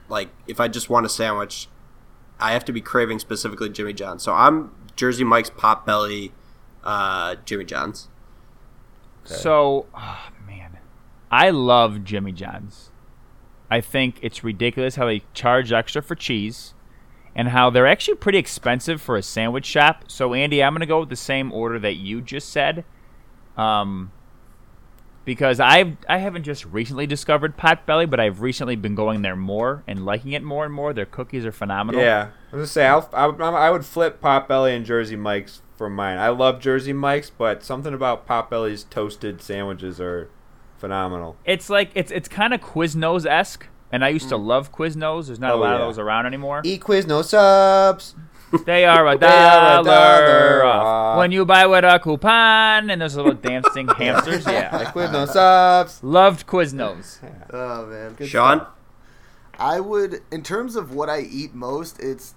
[0.08, 1.68] like if I just want a sandwich,
[2.38, 4.22] I have to be craving specifically Jimmy John's.
[4.22, 6.32] So I'm Jersey Mike's Potbelly
[6.84, 8.08] uh, Jimmy John's.
[9.24, 10.78] So, oh, man,
[11.30, 12.90] I love Jimmy John's.
[13.70, 16.72] I think it's ridiculous how they charge extra for cheese
[17.34, 20.04] and how they're actually pretty expensive for a sandwich shop.
[20.08, 22.84] So, Andy, I'm going to go with the same order that you just said.
[23.58, 24.12] Um,
[25.24, 29.82] because I've I haven't just recently discovered Potbelly, but I've recently been going there more
[29.86, 30.92] and liking it more and more.
[30.94, 32.00] Their cookies are phenomenal.
[32.00, 35.60] Yeah, I was gonna say I'll, I, would- I would flip Potbelly and Jersey Mike's
[35.76, 36.16] for mine.
[36.18, 40.30] I love Jersey Mike's, but something about Potbelly's toasted sandwiches are
[40.78, 41.36] phenomenal.
[41.44, 45.26] It's like it's it's kind of Quiznos esque, and I used to love Quiznos.
[45.26, 45.74] There's not Oh, a lot yeah.
[45.74, 46.62] of those around anymore.
[46.64, 48.14] Eat Quiznos subs.
[48.64, 51.18] They are a They are a dollar dollar off off.
[51.18, 52.90] when you buy with a coupon.
[52.90, 54.46] And there's little dancing hamsters.
[54.46, 56.02] Yeah, Quiz, no subs.
[56.02, 57.18] loved Quiznos.
[57.52, 58.16] Oh man.
[58.26, 58.66] Sean,
[59.58, 62.34] I would, in terms of what I eat most, it's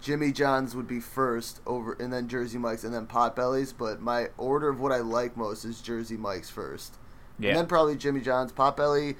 [0.00, 3.72] Jimmy John's would be first over, and then Jersey Mike's, and then Potbellies.
[3.76, 6.96] But my order of what I like most is Jersey Mike's first,
[7.38, 8.52] and then probably Jimmy John's.
[8.52, 9.16] Potbelly,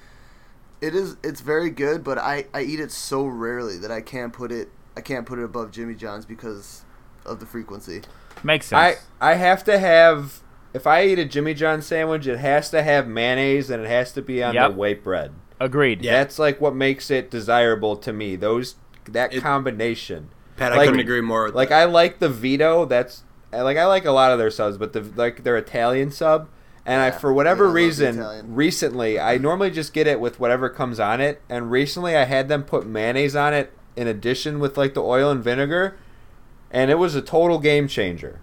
[0.80, 4.32] it is, it's very good, but I I eat it so rarely that I can't
[4.32, 6.82] put it, I can't put it above Jimmy John's because
[7.24, 8.02] of the frequency.
[8.42, 8.98] makes sense.
[9.20, 10.40] I I have to have
[10.74, 14.12] if I eat a Jimmy John sandwich, it has to have mayonnaise and it has
[14.12, 14.70] to be on Yep.
[14.70, 15.32] the white bread.
[15.60, 16.02] Agreed.
[16.02, 16.12] Yeah.
[16.12, 18.36] That's like what makes it desirable to me.
[18.36, 18.76] Those
[19.08, 20.28] that It- combination.
[20.56, 21.44] Pat, I Like- couldn't agree more.
[21.44, 21.82] With Like that.
[21.82, 22.84] I like the Vito.
[22.84, 26.48] That's like I like a lot of their subs, but the like their Italian sub.
[26.84, 30.68] And I for whatever yeah, I reason recently I normally just get it with whatever
[30.68, 31.40] comes on it.
[31.48, 35.30] And recently I had them put mayonnaise on it in addition with like the oil
[35.30, 35.96] and vinegar,
[36.70, 38.40] and it was a total game changer.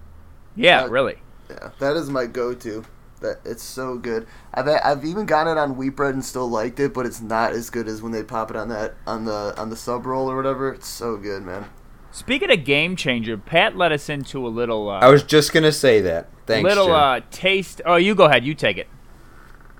[0.55, 1.17] Yeah, Uh, really.
[1.49, 2.83] Yeah, that is my go-to.
[3.21, 4.27] That it's so good.
[4.53, 7.51] I've I've even gotten it on wheat bread and still liked it, but it's not
[7.51, 10.31] as good as when they pop it on that on the on the sub roll
[10.31, 10.71] or whatever.
[10.71, 11.65] It's so good, man.
[12.11, 15.71] Speaking of game changer, Pat led us into a little uh, I was just gonna
[15.73, 16.29] say that.
[16.45, 16.65] Thanks.
[16.65, 17.81] A little uh, taste.
[17.85, 18.45] Oh, you go ahead.
[18.45, 18.87] You take it.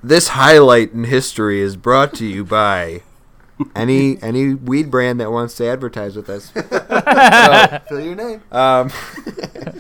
[0.04, 3.04] This highlight in history is brought to you by
[3.76, 6.52] any any weed brand that wants to advertise with us.
[6.54, 6.62] So,
[7.90, 8.42] Fill your name.
[8.52, 8.92] um,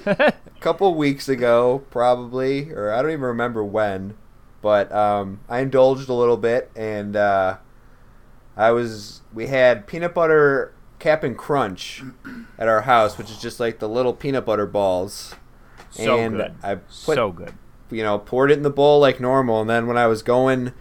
[0.05, 4.15] a couple weeks ago, probably, or I don't even remember when,
[4.61, 7.57] but um, I indulged a little bit, and uh,
[8.57, 12.03] I was we had peanut butter Cap'n Crunch
[12.57, 15.35] at our house, which is just like the little peanut butter balls.
[15.91, 16.55] So and good.
[16.61, 17.53] I put so good.
[17.89, 20.73] you know, poured it in the bowl like normal, and then when I was going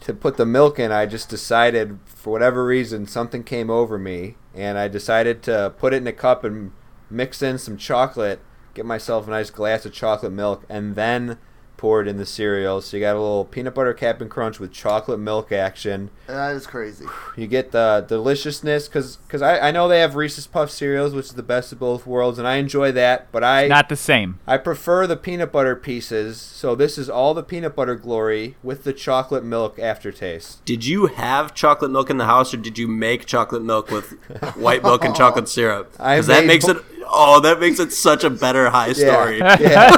[0.00, 4.36] to put the milk in, I just decided, for whatever reason, something came over me,
[4.54, 6.72] and I decided to put it in a cup and
[7.10, 8.40] mix in some chocolate,
[8.74, 11.38] get myself a nice glass of chocolate milk, and then
[11.80, 12.82] pour it in the cereal.
[12.82, 16.10] So you got a little peanut butter Cap'n Crunch with chocolate milk action.
[16.26, 17.06] That is crazy.
[17.36, 21.26] You get the deliciousness, because cause I, I know they have Reese's Puff cereals, which
[21.26, 23.66] is the best of both worlds, and I enjoy that, but I...
[23.66, 24.40] Not the same.
[24.46, 28.84] I prefer the peanut butter pieces, so this is all the peanut butter glory with
[28.84, 30.62] the chocolate milk aftertaste.
[30.66, 34.10] Did you have chocolate milk in the house, or did you make chocolate milk with
[34.56, 35.94] white milk and chocolate syrup?
[35.98, 36.84] I Because that made makes bo- it.
[37.12, 39.38] Oh, that makes it such a better high story.
[39.38, 39.90] Yeah,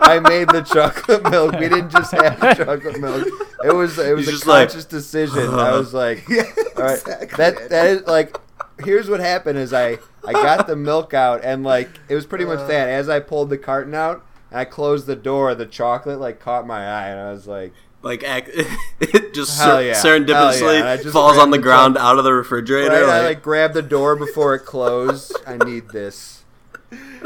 [0.00, 1.52] I made the chocolate milk.
[1.54, 3.26] We didn't just have chocolate milk.
[3.64, 5.48] It was it was You're a just like, conscious decision.
[5.48, 6.44] I was like, yeah,
[6.76, 7.02] all right,
[7.36, 8.36] that that is like.
[8.78, 12.44] Here's what happened: is I I got the milk out and like it was pretty
[12.44, 12.88] much that.
[12.90, 16.66] As I pulled the carton out and I closed the door, the chocolate like caught
[16.66, 18.66] my eye, and I was like, Like ac-
[19.00, 19.94] it just Hell ser- yeah.
[19.94, 20.96] serendipitously yeah.
[20.98, 22.90] Just falls on the the ground choc- out of the refrigerator.
[22.90, 25.34] Right, I like- like grabbed the door before it closed.
[25.46, 26.35] I need this.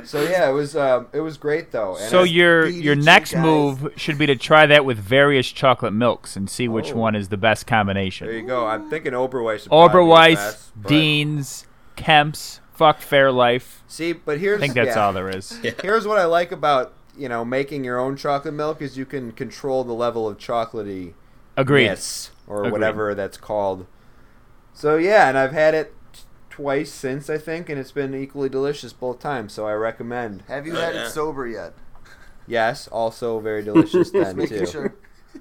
[0.05, 1.97] So yeah, it was um, it was great though.
[1.97, 3.43] And So your BDG, your next guys.
[3.43, 6.97] move should be to try that with various chocolate milks and see which Oh.
[6.97, 8.27] one is the best combination.
[8.27, 8.67] there you go.
[8.67, 9.61] I'm thinking Oberweis.
[9.61, 13.81] should probably be the Oberweis, best, but- Dean's, Kemp's, fuck Fairlife.
[13.89, 15.05] See, but here's I think that's yeah.
[15.07, 15.59] all there is.
[15.83, 19.33] Here's what I like about you know making your own chocolate milk is you can
[19.33, 21.13] control the level of chocolatey
[21.57, 21.99] Agreed.
[22.47, 22.73] or Agreed.
[22.73, 23.87] whatever that's called.
[24.73, 25.95] So yeah, and I've had it t-
[26.61, 29.53] twice since I think, and it's been equally delicious both times.
[29.53, 30.43] So I recommend.
[30.49, 31.07] Have you Oh, had yeah.
[31.07, 31.75] it sober yet?
[32.47, 34.67] Yes, also very delicious then too.
[34.67, 34.95] sure.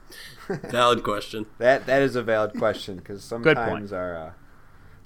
[0.70, 1.46] valid question.
[1.58, 4.16] That that is a valid question because sometimes our.
[4.16, 4.32] Uh,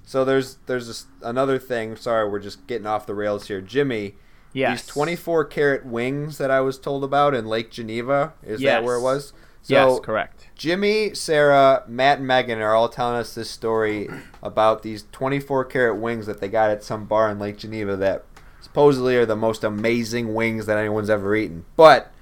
[0.02, 1.96] so there's there's this, another thing.
[1.96, 4.16] Sorry, we're just getting off the rails here, Jimmy.
[4.52, 4.82] Yes.
[4.82, 8.34] These 24 karat wings that I was told about in Lake Geneva.
[8.42, 8.70] Is Yes.
[8.74, 9.32] that where it was?
[9.64, 10.48] So yes, correct.
[10.54, 14.10] Jimmy, Sarah, Matt, and Megan are all telling us this story
[14.42, 18.26] about these 24 karat wings that they got at some bar in Lake Geneva that
[18.60, 21.64] supposedly are the most amazing wings that anyone's ever eaten.
[21.76, 22.12] But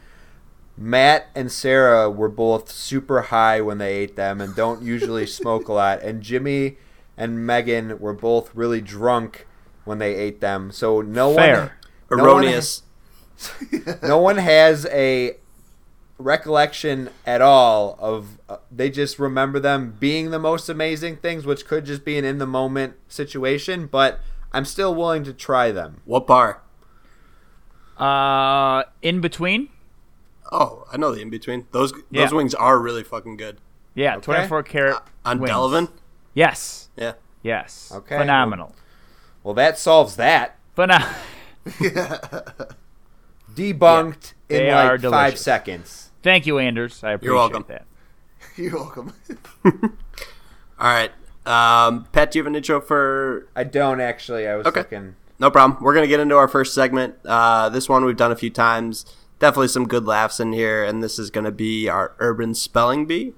[0.77, 5.67] Matt and Sarah were both super high when they ate them and don't usually smoke
[5.67, 6.01] a lot.
[6.01, 6.77] And Jimmy
[7.17, 9.49] and Megan were both really drunk
[9.85, 10.71] when they ate them.
[10.71, 11.57] So no Fair.
[12.09, 12.83] one no one- Erroneous.
[14.05, 15.39] no one has a
[16.23, 21.67] recollection at all of uh, they just remember them being the most amazing things which
[21.67, 24.21] could just be an in the moment situation but
[24.53, 26.63] i'm still willing to try them What bar?
[27.99, 29.69] Uh, in between.
[30.51, 31.67] Oh, I know the in between.
[31.73, 32.23] Those Yeah.
[32.25, 33.59] those wings are really fucking good.
[33.95, 34.25] Yeah, Okay.
[34.25, 35.03] 24 karat.
[35.25, 35.51] On wings.
[35.53, 35.89] Delavan?
[36.35, 36.89] Yes.
[36.97, 37.13] Yeah.
[37.43, 37.93] Yes.
[37.95, 38.75] Okay, Phenomenal.
[39.45, 41.13] well that solves that Phenomenal.
[43.55, 47.03] debunked Yeah, they in are like five seconds Thank you, Anders.
[47.03, 47.65] I appreciate welcome.
[47.69, 47.85] that.
[48.57, 49.13] You're welcome.
[49.65, 49.73] All
[50.81, 51.11] right.
[51.45, 54.81] Um, Pat, do you have an intro for i don't actually i was Okay.
[54.83, 55.83] looking No problem.
[55.83, 57.17] We're gonna get into our first segment.
[57.25, 59.05] Uh, this one we've done a few times.
[59.41, 63.33] Definitely some good laughs in here, and this is gonna be our urban spelling bee.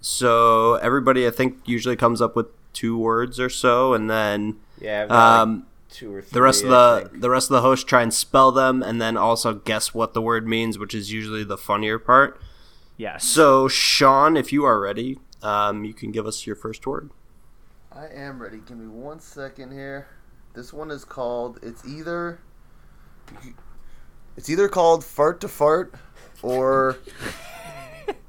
[0.00, 5.02] So everybody, I think, usually comes up with two words or so, and then yeah
[5.02, 7.62] I've got, like, um, two or three the rest of the the rest of the
[7.62, 11.10] hosts try and spell them, and then also guess what the word means, which is
[11.10, 12.40] usually the funnier part.
[12.96, 13.24] Yes.
[13.24, 17.10] So Sean, if you are ready, um, you can give us your first word.
[17.90, 18.58] I am ready.
[18.58, 20.06] Give me one second here.
[20.54, 21.58] This one is called.
[21.62, 22.40] It's either.
[24.36, 25.94] It's either called fart to fart,
[26.42, 26.98] or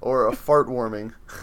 [0.01, 1.13] or a fart warming.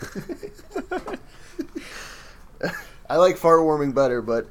[3.11, 4.47] I like fart warming better, but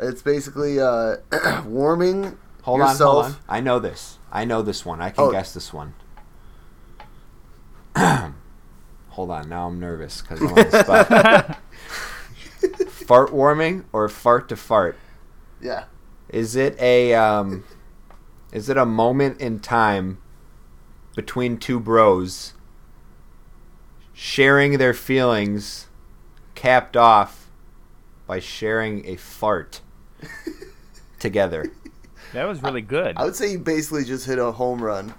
[0.00, 1.16] it's basically uh,
[1.66, 3.36] warming hold on hold on.
[3.48, 4.18] I know this.
[4.32, 5.00] I know this one.
[5.00, 5.30] I can Oh.
[5.32, 5.94] guess this one.
[9.10, 9.48] Hold on.
[9.48, 11.58] Now i'm nervous because i'm on the spot.
[12.88, 14.96] Fart warming or fart to fart?
[15.60, 15.84] Yeah.
[16.28, 17.64] Is it a um,
[18.52, 20.18] is it a moment in time
[21.16, 22.54] between two bros
[24.12, 25.88] sharing their feelings,
[26.54, 27.50] capped off
[28.28, 29.80] by sharing a fart
[31.18, 31.70] together?
[32.32, 33.16] that was really good.
[33.16, 35.14] I would say you basically just hit a home run.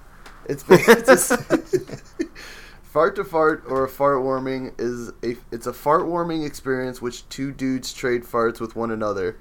[0.46, 1.34] It's, it's just
[2.84, 7.28] fart to fart or a fart warming is a it's a fart warming experience which
[7.30, 9.38] two dudes trade farts with one another.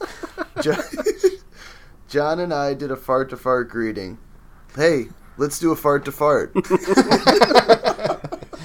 [0.62, 0.96] just,
[2.08, 4.18] John and I did a fart to fart greeting.
[4.74, 6.52] Hey, let's do a fart to fart.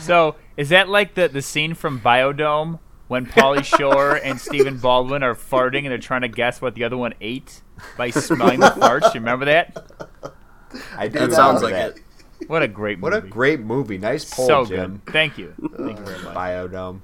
[0.08, 5.24] So is that like the the scene from Biodome when Pauly Shore and Stephen Baldwin
[5.24, 7.62] are farting and they're trying to guess what the other one ate
[7.98, 9.14] by smelling the farts?
[9.14, 9.86] You remember that?
[10.98, 11.98] I do That sounds like that.
[11.98, 12.02] it.
[12.48, 13.16] What a great movie.
[13.16, 13.98] What a great movie.
[13.98, 15.02] Nice poll, so Jim.
[15.04, 15.12] good.
[15.14, 15.56] Thank you.
[15.76, 16.36] Thank you very much.
[16.36, 17.02] Biodome.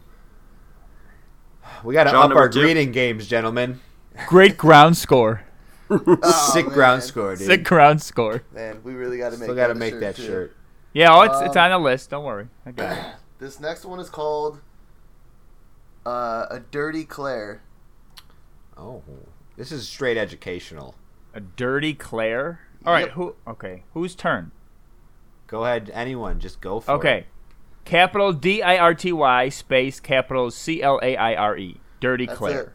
[1.83, 2.61] We got to up number our two.
[2.61, 3.79] greeting games, gentlemen.
[4.27, 5.43] Great ground score.
[6.53, 6.73] Sick man.
[6.73, 7.47] ground score, dude.
[7.47, 8.43] Sick ground score.
[8.53, 10.23] Man, we really got to make Still got to that make shirt, that too.
[10.23, 10.55] shirt.
[10.93, 12.11] Yeah, oh, it's it's Um, on the list.
[12.11, 12.47] Don't worry.
[12.65, 13.03] I got it.
[13.39, 14.61] This next one is called
[16.05, 17.61] uh, a dirty Claire.
[18.77, 19.01] Oh,
[19.57, 20.95] this is straight educational.
[21.33, 22.59] A dirty Claire.
[22.85, 23.07] All right.
[23.07, 23.11] Yep.
[23.15, 23.35] Who?
[23.47, 23.83] Okay.
[23.93, 24.51] Whose turn?
[25.47, 26.95] Go ahead, anyone, just go for it.
[26.95, 27.25] Okay.
[27.85, 31.77] Capital D I R T Y space capital C L A I R E.
[31.99, 32.61] Dirty That's Claire.
[32.61, 32.71] it.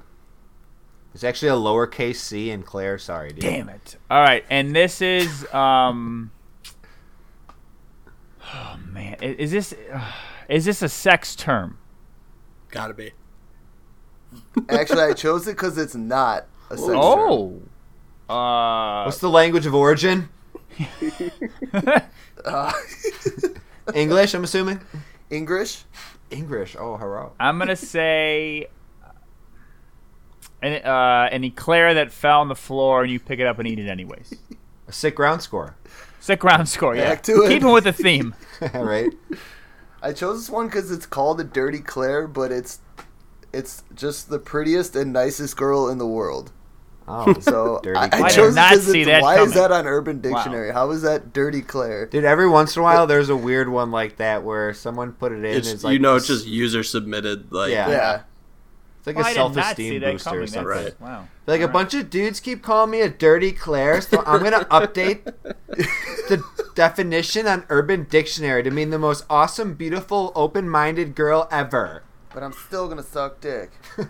[1.14, 2.99] It's actually a lowercase c in Claire.
[2.99, 3.41] Sorry, dude.
[3.41, 3.97] Damn it.
[4.11, 6.31] All right, and this is um.
[8.55, 10.12] Oh man, is this uh,
[10.49, 11.79] is this a sex term?
[12.70, 13.12] Gotta be.
[14.68, 16.97] Actually, I chose it because it's not a sex term.
[16.99, 17.62] Oh.
[18.29, 20.29] Uh, What's the language of origin?
[22.45, 22.72] Uh,
[23.95, 24.81] English, I'm assuming.
[25.29, 25.85] English.
[26.31, 26.76] English.
[26.79, 27.31] Oh, hurrah.
[27.41, 28.68] I'm gonna say
[30.62, 33.66] an uh, an eclair that fell on the floor and you pick it up and
[33.68, 34.35] eat it anyways.
[34.87, 35.76] A sick ground score.
[36.20, 37.11] Sick ground score, yeah.
[37.11, 37.49] Back to it.
[37.49, 38.35] Keeping with the theme.
[38.74, 39.12] right?
[40.03, 42.81] I chose this one because it's called a dirty Claire, but it's
[43.59, 46.52] it's just the prettiest and nicest girl in the world.
[47.06, 48.24] Oh, So Dirty I, I Claire.
[48.24, 50.72] I did chose it not 'cause see that Why is that on Urban Dictionary?
[50.72, 52.06] How is that dirty Claire?
[52.06, 55.32] Dude, every once in a while there's a weird one like that where someone put
[55.32, 55.44] it in.
[55.46, 57.50] It's, It's, like you know, it's just user submitted.
[57.50, 57.88] Like, Yeah.
[57.88, 58.20] Yeah.
[58.98, 60.64] it's like Well, a I did not see self-esteem booster or something.
[60.66, 61.00] Right.
[61.00, 61.28] Wow.
[61.46, 61.72] Like a All right.
[61.72, 65.24] bunch of dudes keep calling me a dirty Claire, so I'm gonna update
[66.28, 66.44] the
[66.74, 72.02] definition on Urban Dictionary to mean the most awesome, beautiful, open-minded girl ever.
[72.35, 73.70] But I'm still gonna suck dick.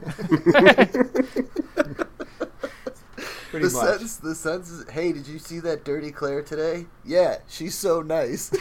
[3.50, 3.86] Pretty the much.
[3.86, 6.86] sentence, the sentence is, "Hey, did you see that dirty Claire today?
[7.04, 8.50] Yeah, she's so nice."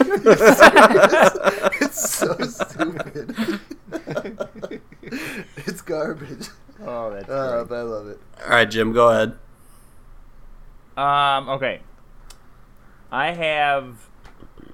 [2.14, 3.60] so stupid.
[5.66, 6.48] it's garbage.
[6.84, 7.68] Oh, that's Uh, great.
[7.68, 8.20] but I love it.
[8.44, 9.36] All right, Jim, go ahead.
[10.96, 11.48] Um.
[11.50, 11.80] Okay.
[13.12, 14.08] I have,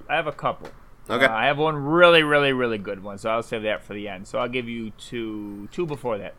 [0.09, 0.69] I have a couple.
[1.09, 1.25] Okay.
[1.25, 4.07] Uh, I have one really, really, really good one, so I'll save that for the
[4.07, 4.27] end.
[4.27, 6.33] So I'll give you two, two before that.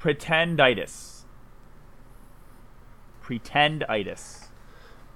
[0.00, 1.22] Pretenditis.
[3.22, 4.48] Pretenditis.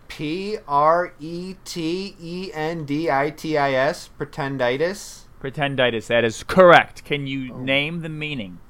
[0.09, 4.09] P R E T E N D I T I S.
[4.19, 5.25] Pretenditis.
[5.43, 6.07] Pretenditis.
[6.07, 7.05] That is correct.
[7.05, 8.61] Can you name the meaning?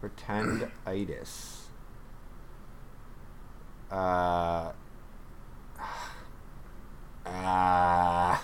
[0.00, 1.56] Pretenditis.
[3.90, 4.72] Uh.
[7.32, 8.42] Ah.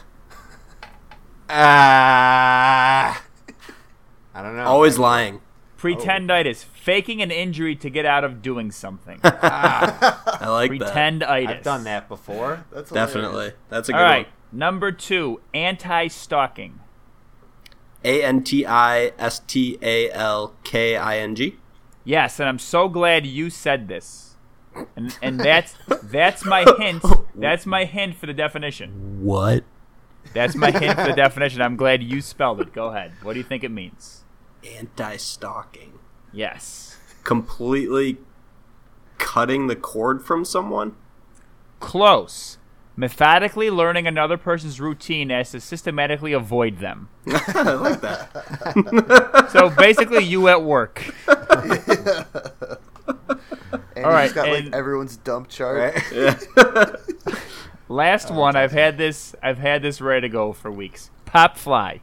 [1.48, 3.22] Ah.
[4.34, 4.64] I don't know.
[4.64, 5.40] Always lying.
[5.78, 6.64] Pretenditis.
[6.64, 9.20] Faking an injury to get out of doing something.
[9.24, 10.92] I like that.
[10.94, 11.48] Pretenditis.
[11.48, 12.64] I've done that before.
[12.72, 12.90] That's.
[12.90, 13.52] Definitely.
[13.68, 14.26] That's a good All right.
[14.26, 14.58] one.
[14.58, 15.40] Number two.
[15.54, 16.80] Anti-stalking.
[18.04, 21.56] A N T I S T A L K I N G.
[22.04, 24.36] Yes, and I'm so glad you said this.
[24.94, 25.74] And and that's
[26.04, 27.02] that's my hint.
[27.34, 29.24] That's my hint for the definition.
[29.24, 29.64] What?
[30.36, 31.62] That's my hint for the definition.
[31.62, 32.72] I'm glad you spelled it.
[32.72, 33.12] Go ahead.
[33.22, 34.24] What do you think it means?
[34.64, 35.98] Anti stalking.
[36.32, 36.98] Yes.
[37.24, 38.18] Completely
[39.18, 40.94] cutting the cord from someone?
[41.80, 42.58] Close.
[42.98, 47.08] Methodically learning another person's routine as to systematically avoid them.
[47.26, 49.48] I like that.
[49.52, 51.14] So basically, you at work.
[53.96, 55.94] And All you right, just got like everyone's dump chart.
[56.12, 56.36] Right?
[57.88, 58.56] Last one.
[58.56, 59.34] I've had this.
[59.42, 61.10] I've had this ready to go for weeks.
[61.24, 62.00] Pop fly.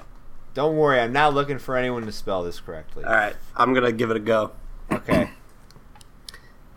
[0.54, 3.04] Don't worry, I'm not looking for anyone to spell this correctly.
[3.04, 3.36] All right.
[3.56, 4.52] I'm going to give it a go.
[4.92, 5.32] Okay.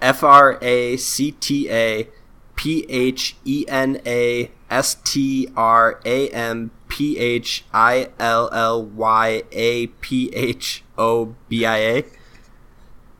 [0.00, 2.08] F R A C T A
[2.56, 8.82] P H E N A S T R A M P H I L L
[8.82, 12.04] Y A P H O B I A.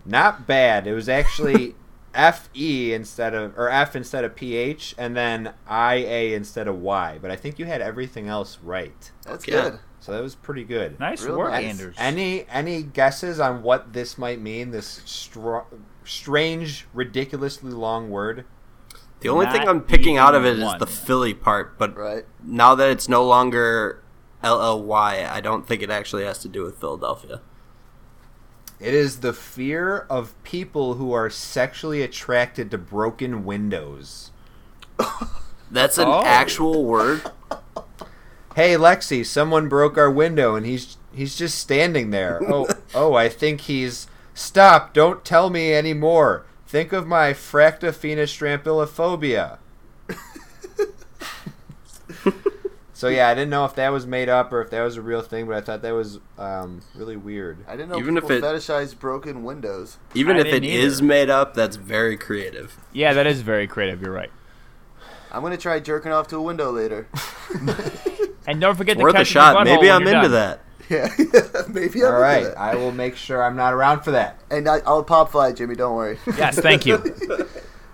[0.05, 0.87] Not bad.
[0.87, 1.75] It was actually
[2.15, 6.67] F E instead of or F instead of P H and then I A instead
[6.69, 7.19] of Y.
[7.21, 9.11] But I think you had everything else right.
[9.25, 9.63] That's Yeah.
[9.71, 9.79] good.
[10.01, 11.01] So that was pretty good.
[11.01, 11.65] Nice Real work, nice.
[11.65, 11.97] Anders.
[11.99, 14.71] Any any guesses on what this might mean?
[14.71, 15.59] This str-
[16.05, 18.45] strange, ridiculously long word.
[19.21, 22.25] The only thing I'm picking out of it even is the Philly part, but Right.
[22.45, 24.03] now that it's no longer
[24.43, 27.41] L L Y, I don't think it actually has to do with Philadelphia.
[28.79, 34.33] It is the fear of people who are sexually attracted to broken windows.
[35.71, 36.23] That's an Oh.
[36.25, 37.23] actual word.
[38.55, 42.41] Hey Lexi, someone broke our window and he's he's just standing there.
[42.47, 46.45] Oh, oh, I think he's Stop, don't tell me anymore.
[46.67, 49.59] Think of my fractafenestramphilophobia.
[52.93, 55.03] so yeah, I didn't know if that was made up or if that was a
[55.03, 57.59] real thing, but I thought that was um, really weird.
[57.69, 59.99] I didn't know Even if people it- fetishize broken windows.
[60.15, 62.77] Even I if it didn't is made up, that's very creative.
[62.93, 64.01] Yeah, that is very creative.
[64.03, 64.31] You're right.
[65.31, 67.09] I'm gonna try jerking off to a window later.
[68.49, 69.55] And don't forget to Worth a catch shot.
[69.65, 70.31] the butthole Maybe I'm into done.
[70.31, 70.61] that.
[70.91, 71.09] Yeah,
[71.69, 72.47] maybe I'm All right.
[72.57, 74.41] I will make sure I'm not around for that.
[74.51, 75.75] And I, I'll pop fly, Jimmy.
[75.75, 76.19] Don't worry.
[76.37, 76.97] Yes, thank you.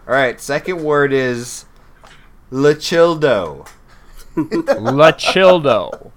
[0.06, 1.64] All right, second word is
[2.50, 3.66] Lachildo.
[4.36, 6.10] Lachildo.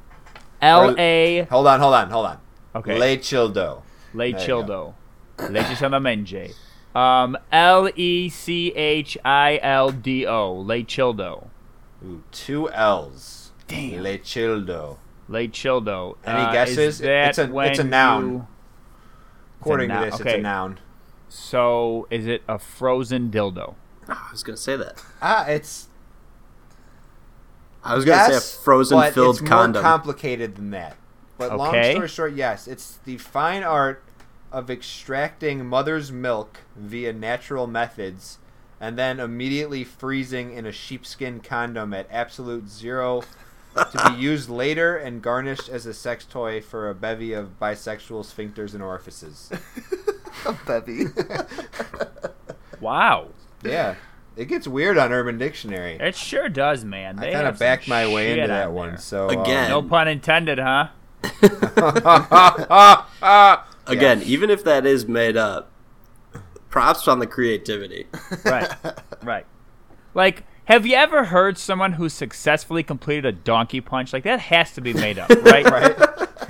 [0.61, 1.47] L A.
[1.49, 2.39] Hold on, hold on, hold on.
[2.75, 2.97] Okay.
[2.97, 3.83] Lechildo.
[4.13, 4.93] Le There you Childo.
[5.49, 6.51] Leche.
[6.95, 10.53] Um, L E C H I L D O.
[10.53, 11.47] Le Childo.
[12.05, 13.51] Ooh, two L's.
[13.67, 14.03] Damn.
[14.03, 14.97] Lechildo.
[15.27, 16.17] Le Childo.
[16.25, 17.01] Any Uh, guesses?
[17.01, 18.29] It's a- it's a noun.
[18.31, 18.47] you-
[19.61, 20.79] According noun, to this, it's a noun.
[21.29, 23.73] So, is it a frozen dildo?
[24.07, 25.03] I was gonna say that.
[25.21, 25.87] Ah, it's
[27.83, 29.81] I was gonna yes, say a frozen but filled it's condom.
[29.83, 30.97] more complicated than that.
[31.37, 34.03] But long story short, yes, it's the fine art
[34.51, 38.37] of extracting mother's milk via natural methods
[38.79, 43.23] and then immediately freezing in a sheepskin condom at absolute zero
[43.75, 48.25] to be used later and garnished as a sex toy for a bevy of bisexual
[48.25, 49.51] sphincters and orifices.
[50.45, 51.05] a Bevy.
[52.79, 53.29] Wow.
[53.63, 53.95] yeah.
[54.35, 55.93] It gets weird on Urban Dictionary.
[55.93, 57.17] It sure does, man.
[57.19, 58.89] I They kind of backed my way into that on one.
[58.89, 58.97] there.
[58.97, 59.69] So Again.
[59.69, 60.89] No pun intended, huh?
[63.21, 63.57] um,
[63.87, 65.71] Again, even if that is made up,
[66.69, 68.07] props on the creativity.
[68.43, 68.69] Right.
[69.23, 69.45] right.
[70.13, 74.13] Like, have you ever heard someone who successfully completed a donkey punch?
[74.13, 75.65] Like that has to be made up, right?
[75.65, 75.95] right.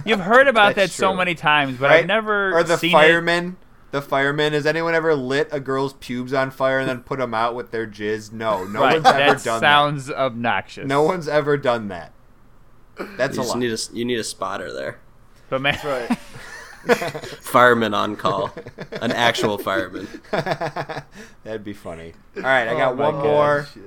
[0.05, 1.99] You've heard about That's that so many times, but right?
[2.01, 3.57] I've never Or the seen firemen.
[3.91, 4.53] The firemen.
[4.53, 7.71] Has anyone ever lit a girl's pubes on fire and then put them out with
[7.71, 8.31] their jizz?
[8.33, 8.93] No, no right.
[8.95, 10.85] one's ever that done sounds obnoxious.
[10.87, 12.11] No one's ever done that.
[13.17, 13.57] That's You a lot.
[13.59, 14.99] need a you need a spotter there.
[15.49, 16.17] But man, right.
[17.41, 18.51] Fireman on call,
[19.01, 20.07] an actual fireman.
[20.31, 22.13] That'd be funny.
[22.37, 23.23] All right, I Oh got my one God.
[23.23, 23.67] more.
[23.73, 23.83] Shit.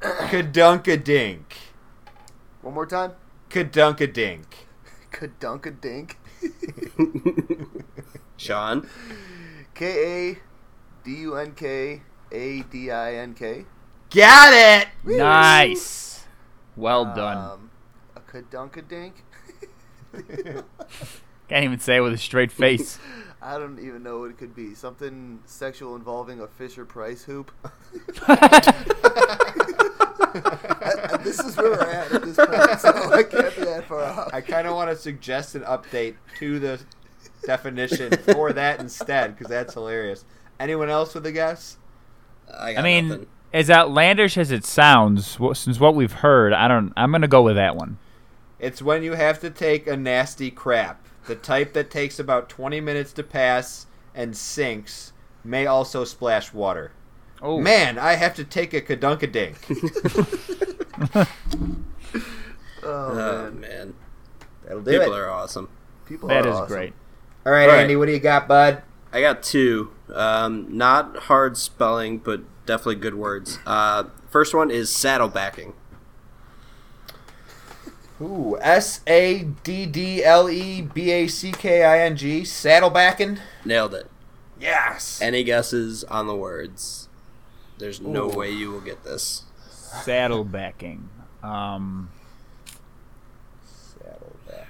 [0.00, 1.42] Kadunkadink.
[2.62, 3.12] One more time.
[3.50, 4.44] Kadunkadink.
[5.10, 6.18] Could dunk a dink.
[8.36, 8.88] Sean,
[9.74, 10.38] K A
[11.02, 13.64] D U N K A D I N K.
[14.10, 14.88] Got it.
[15.04, 16.24] nice.
[16.76, 17.36] Well done.
[17.36, 17.70] Um,
[18.14, 19.12] a kadunkadink.
[21.48, 22.98] Can't even say it with a straight face.
[23.42, 24.74] I don't even know what it could be.
[24.74, 27.50] Something sexual involving a Fisher Price hoop.
[30.20, 34.04] And this is where we're at at this point, so I can't be that far
[34.04, 34.30] off.
[34.32, 36.80] I kind of want to suggest an update to the
[37.44, 40.24] definition for that instead because that's hilarious.
[40.60, 41.78] Anyone else with a guess?
[42.52, 43.26] I, I mean, nothing.
[43.52, 46.92] as outlandish as it sounds, since what we've heard, I don't.
[46.96, 47.98] I'm gonna go with that one.
[48.58, 51.06] It's when you have to take a nasty crap.
[51.26, 55.12] The type that takes about 20 minutes to pass and sinks
[55.44, 56.92] may also splash water.
[57.40, 59.56] Oh Man, I have to take a kadunkadink.
[62.82, 63.14] Oh, Oh
[63.50, 63.60] man.
[63.60, 63.94] man,
[64.64, 65.18] That'll do people it.
[65.18, 65.68] are awesome.
[66.06, 66.68] People that are is awesome.
[66.68, 66.92] great.
[67.44, 67.82] All right, All right.
[67.82, 68.82] Andy, what do you got, bud?
[69.12, 69.90] I got two.
[70.14, 73.58] Um, not hard spelling, but definitely good words.
[73.66, 75.72] Uh, first one is saddlebacking.
[78.20, 83.38] Ooh, S A D D L E B A C K I N G, saddlebacking.
[83.64, 84.08] Nailed it.
[84.60, 85.20] Yes.
[85.22, 87.07] Any guesses on the words?
[87.78, 88.36] There's no Ooh.
[88.36, 89.44] way you will get this.
[89.70, 91.02] Saddlebacking.
[91.42, 92.10] Um,
[93.66, 94.64] Saddlebacking.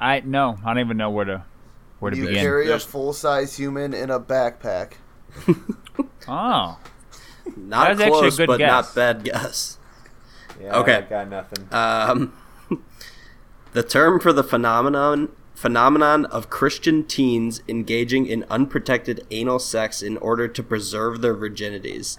[0.00, 1.44] I no, I don't even know where to
[1.98, 2.42] where to You begin.
[2.42, 4.92] carry a full-size human in a backpack.
[6.26, 6.78] Oh,
[7.54, 8.70] Not That was actually a close, good but guess.
[8.70, 9.78] not bad guess.
[10.58, 10.96] Yeah, Okay.
[10.96, 11.68] I got nothing.
[11.70, 12.32] Um,
[13.74, 20.16] the term for the phenomenon phenomenon of Christian teens engaging in unprotected anal sex in
[20.18, 22.18] order to preserve their virginities.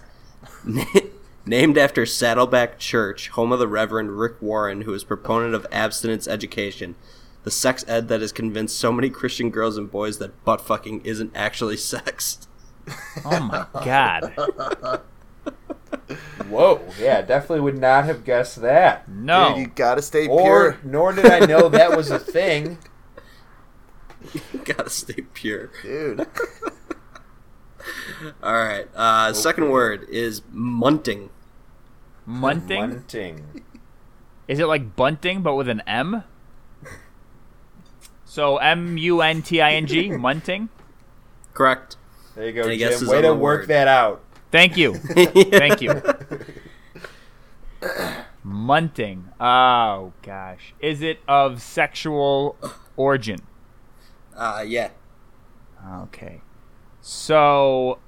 [1.46, 6.26] Named after Saddleback Church, home of the Reverend Rick Warren, who is proponent of abstinence
[6.26, 6.96] education,
[7.44, 11.02] the sex ed that has convinced so many Christian girls and boys that butt fucking
[11.04, 12.48] isn't actually sex.
[13.24, 14.32] oh my God!
[16.48, 19.08] Whoa, yeah, definitely would not have guessed that.
[19.08, 20.78] No, Dude, you gotta stay Or, pure.
[20.84, 22.78] nor did I know that was a thing.
[24.64, 25.70] Gotta stay pure.
[25.82, 26.20] Dude.
[28.42, 28.88] All right.
[28.94, 31.28] Uh, Second word is munting.
[32.28, 33.04] munting.
[33.06, 33.62] Munting.
[34.48, 36.22] Is it like bunting but with an M?
[38.24, 40.68] So M U N T I N G, munting.
[41.54, 41.96] Correct.
[42.34, 43.06] There you go, Any Jim.
[43.08, 43.68] Way to work word?
[43.68, 44.22] that out.
[44.52, 46.00] Thank you, thank you.
[48.44, 49.24] Munting.
[49.40, 52.56] Oh gosh, is it of sexual
[52.96, 53.40] origin?
[54.36, 54.90] Uh, yeah.
[56.02, 56.40] Okay,
[57.00, 57.98] so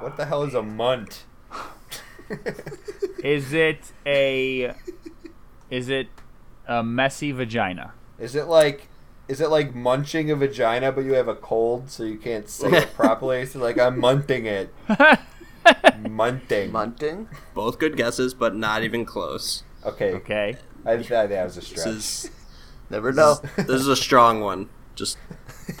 [0.00, 1.22] What the hell is a munt?
[3.22, 4.74] is it a
[5.70, 6.08] is it
[6.66, 7.92] a messy vagina?
[8.18, 8.88] Is it like
[9.28, 12.68] is it like munching a vagina but you have a cold so you can't say
[12.70, 13.44] it properly?
[13.46, 14.72] So like I'm munting it.
[15.66, 16.70] Munting.
[16.70, 17.26] Munting?
[17.54, 19.64] Both good guesses, but not even close.
[19.84, 20.12] Okay.
[20.14, 20.56] Okay.
[20.84, 21.86] I thought that was a This stretch.
[21.88, 22.30] is
[22.88, 23.40] Never know.
[23.56, 24.68] this is a strong one.
[24.94, 25.18] Just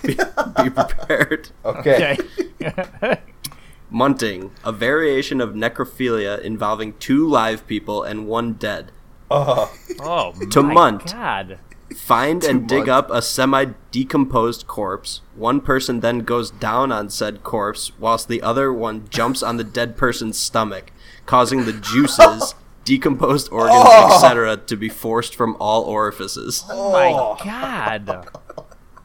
[0.02, 1.50] be, be prepared.
[1.64, 2.18] Okay.
[2.62, 3.20] Okay.
[3.92, 8.90] Munting, a variation of necrophilia involving two live people and one dead.
[9.30, 11.12] Oh, oh To my munt.
[11.12, 11.58] God.
[11.94, 15.20] Find and dig up a semi decomposed corpse.
[15.36, 19.64] One person then goes down on said corpse, whilst the other one jumps on the
[19.64, 20.90] dead person's stomach,
[21.26, 26.64] causing the juices, decomposed organs, etc., to be forced from all orifices.
[26.68, 27.36] Oh my oh.
[27.42, 28.28] God.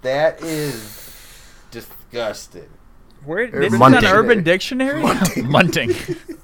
[0.02, 1.02] That is
[1.72, 2.70] disgusting.
[3.24, 4.12] Where this Urban is on Munting.
[4.14, 5.02] Urban Dictionary?
[5.04, 6.38] Munting.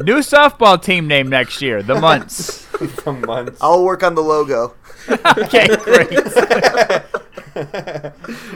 [0.00, 2.62] New softball team name next year, the Munts.
[3.02, 3.58] For months.
[3.60, 4.74] I'll work on the logo.
[5.08, 6.10] Okay, great.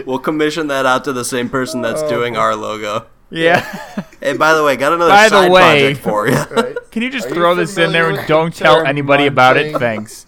[0.06, 2.08] We'll commission that out to the same person that's oh.
[2.10, 3.06] doing our logo.
[3.30, 3.60] Yeah.
[4.20, 6.76] Hey, by the way, got another By the side way- project for you.
[6.90, 9.56] Can you just Are you throw this in there and don't tell term anybody about
[9.56, 9.74] it?
[9.78, 10.26] Thanks.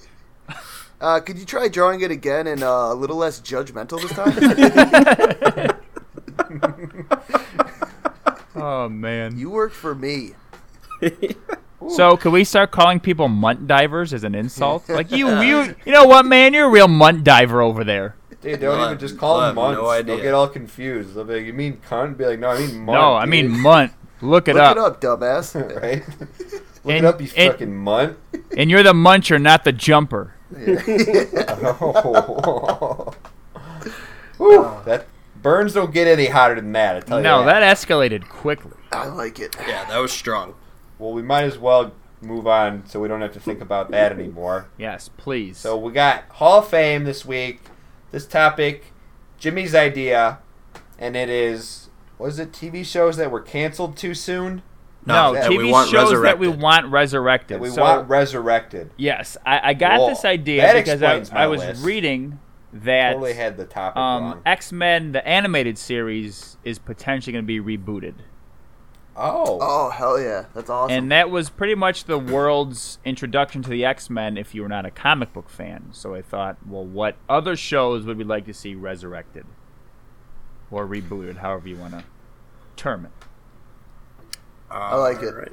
[1.05, 5.79] Uh, could you try drawing it again and uh, a little less judgmental this time?
[8.57, 9.37] Oh man.
[9.37, 10.33] you work for me.
[11.91, 14.89] So, can we start calling people munt divers as an insult?
[14.89, 16.55] Like you, you, you know what, man?
[16.55, 18.17] You're a real munt diver over there.
[18.41, 20.07] Dude, don't Well, even just call them have no months.
[20.07, 21.13] They'll get all confused.
[21.15, 23.51] They'll be like, "You mean cunt?" Be like, "No, I mean munt." no, I mean
[23.51, 23.93] munt.
[24.23, 24.77] Look it Look up.
[24.79, 25.55] it up, dumbass.
[25.83, 26.03] right?
[26.19, 28.17] Look And- it up, you and- fucking munt.
[28.57, 30.34] And you're the muncher, not the jumper.
[34.39, 35.07] Whew, that
[35.43, 36.97] burns don't get any hotter than that.
[36.97, 37.25] I tell you.
[37.25, 37.61] No, that.
[37.61, 38.73] that escalated quickly.
[38.93, 39.57] I like it.
[39.67, 40.55] yeah, that was strong.
[40.99, 44.13] Well, we might as well move on so we don't have to think about that
[44.13, 44.69] anymore.
[44.79, 45.59] Yes, please.
[45.59, 47.61] So we got Hall of Fame this week.
[48.11, 48.93] This topic,
[49.39, 50.39] Jimmy's idea,
[50.99, 51.89] and it is
[52.19, 54.63] was it TV shows that were canceled too soon
[55.07, 57.57] no, that we TV want shows that we want resurrected.
[57.59, 58.91] that we so, want resurrected?
[58.97, 61.85] yes, I, I got Whoa, this idea because I, I was list.
[61.85, 62.39] reading
[62.73, 64.43] that Totally had the topic um.
[64.45, 68.15] X Men, the animated series, is potentially going to be rebooted.
[69.17, 70.97] Oh, Oh hell yeah, that's awesome.
[70.97, 74.69] And that was pretty much the world's introduction to the X Men if you were
[74.69, 75.89] not a comic book fan.
[75.93, 79.47] So I thought, well, what other shows would we like to see resurrected?
[80.71, 82.05] Or rebooted, however you want to
[82.75, 83.13] term it.
[84.79, 85.29] I like it.
[85.29, 85.53] Alright.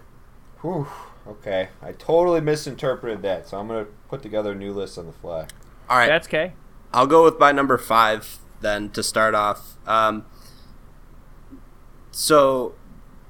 [0.61, 0.88] Whew.
[1.28, 5.11] Okay, I totally misinterpreted that, so I'm gonna put together a new list on the
[5.11, 5.45] fly.
[5.89, 6.53] All right, That's okay.
[6.93, 9.78] I'll go with my number five then to start off.
[9.88, 10.26] Um,
[12.11, 12.74] so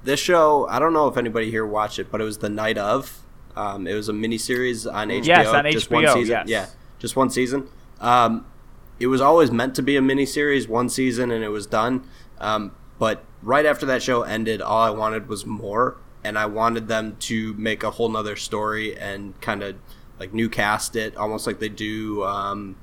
[0.04, 2.78] this show, I don't know if anybody here watched it, but it was the night
[2.78, 3.20] of.
[3.54, 5.26] Um, it was a miniseries on HBO.
[5.26, 6.32] Yes, on just one HBO, season.
[6.32, 6.48] yes.
[6.48, 6.66] Yeah,
[6.98, 7.68] just one season.
[8.00, 8.46] Um,
[8.98, 12.08] it was always meant to be a miniseries, one season, and it was done.
[12.38, 16.86] Um, but right after that show ended, all I wanted was more, and I wanted
[16.86, 19.74] them to make a whole nother story and kind of
[20.20, 22.76] like new cast it, almost like they do um,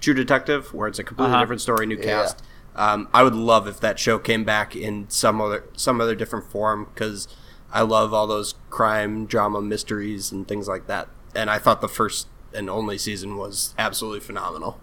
[0.00, 1.42] True Detective, where it's a completely Uh-huh.
[1.42, 2.04] different story, new Yeah.
[2.04, 2.40] cast.
[2.76, 6.44] Um, I would love if that show came back in some other some other different
[6.52, 7.26] form because
[7.72, 11.08] I love all those crime drama mysteries and things like that.
[11.34, 14.78] And I thought the first and only season was absolutely phenomenal.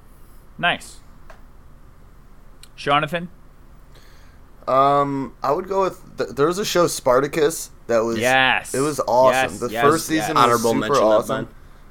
[0.57, 0.97] Nice.
[2.75, 3.29] Jonathan?
[4.67, 8.73] Um, I would go with th- there was a show Spartacus that was Yes.
[8.73, 9.51] it was awesome.
[9.51, 10.21] Yes, the yes, first yes.
[10.25, 11.47] season was Honorable super awesome.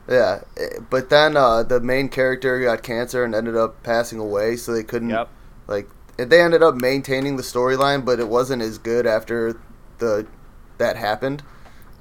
[0.08, 4.56] Yeah, eh, but then uh, the main character got cancer and ended up passing away,
[4.56, 5.28] so they couldn't Yep.
[5.66, 9.58] like they ended up maintaining the storyline, but it wasn't as good after
[9.98, 10.26] the
[10.78, 11.42] that happened.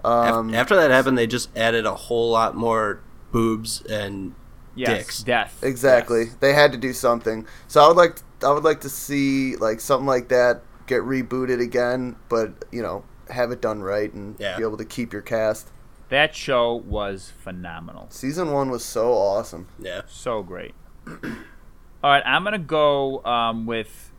[0.04, 3.02] Um, After that happened, they just added a whole lot more
[3.32, 4.34] boobs and
[4.76, 4.90] Yes.
[4.98, 5.24] dicks.
[5.24, 5.60] Death.
[5.62, 6.26] Exactly.
[6.26, 6.36] Yes.
[6.40, 7.46] They had to do something.
[7.68, 11.62] So I would like I would like to see like something like that get rebooted
[11.62, 14.58] again, but you know, have it done right and Yeah.
[14.58, 15.70] be able to keep your cast.
[16.10, 18.08] That show was phenomenal.
[18.10, 19.68] Season 1 was so awesome.
[19.78, 20.02] Yeah.
[20.08, 20.74] So great.
[21.08, 24.12] All right, I'm gonna go um, with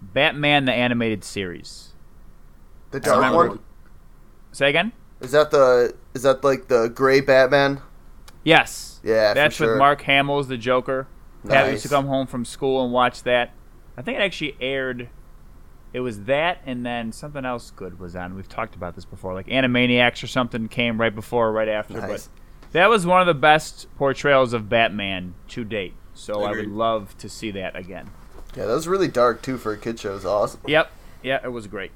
[0.00, 1.88] Batman the animated series.
[2.92, 3.48] The dark one?
[3.48, 3.58] one.
[4.52, 4.92] Say again?
[5.20, 7.82] Is that the is that like the gray Batman?
[8.44, 9.00] Yes.
[9.02, 9.72] Yeah, That's for sure.
[9.72, 11.06] with Mark Hamill as the Joker.
[11.48, 13.52] Pat used to come home from school and watch that.
[13.96, 15.08] I think it actually aired.
[15.92, 18.34] It was that, and then something else good was on.
[18.36, 21.94] We've talked about this before, like Animaniacs or something came right before or right after.
[21.94, 22.28] Nice.
[22.28, 25.94] But that was one of the best portrayals of Batman to date.
[26.14, 28.10] So I would love to see that again.
[28.54, 30.10] Yeah, that was really dark too for a kid show.
[30.10, 30.60] It was awesome.
[30.66, 30.90] Yep.
[31.22, 31.92] Yeah, it was great.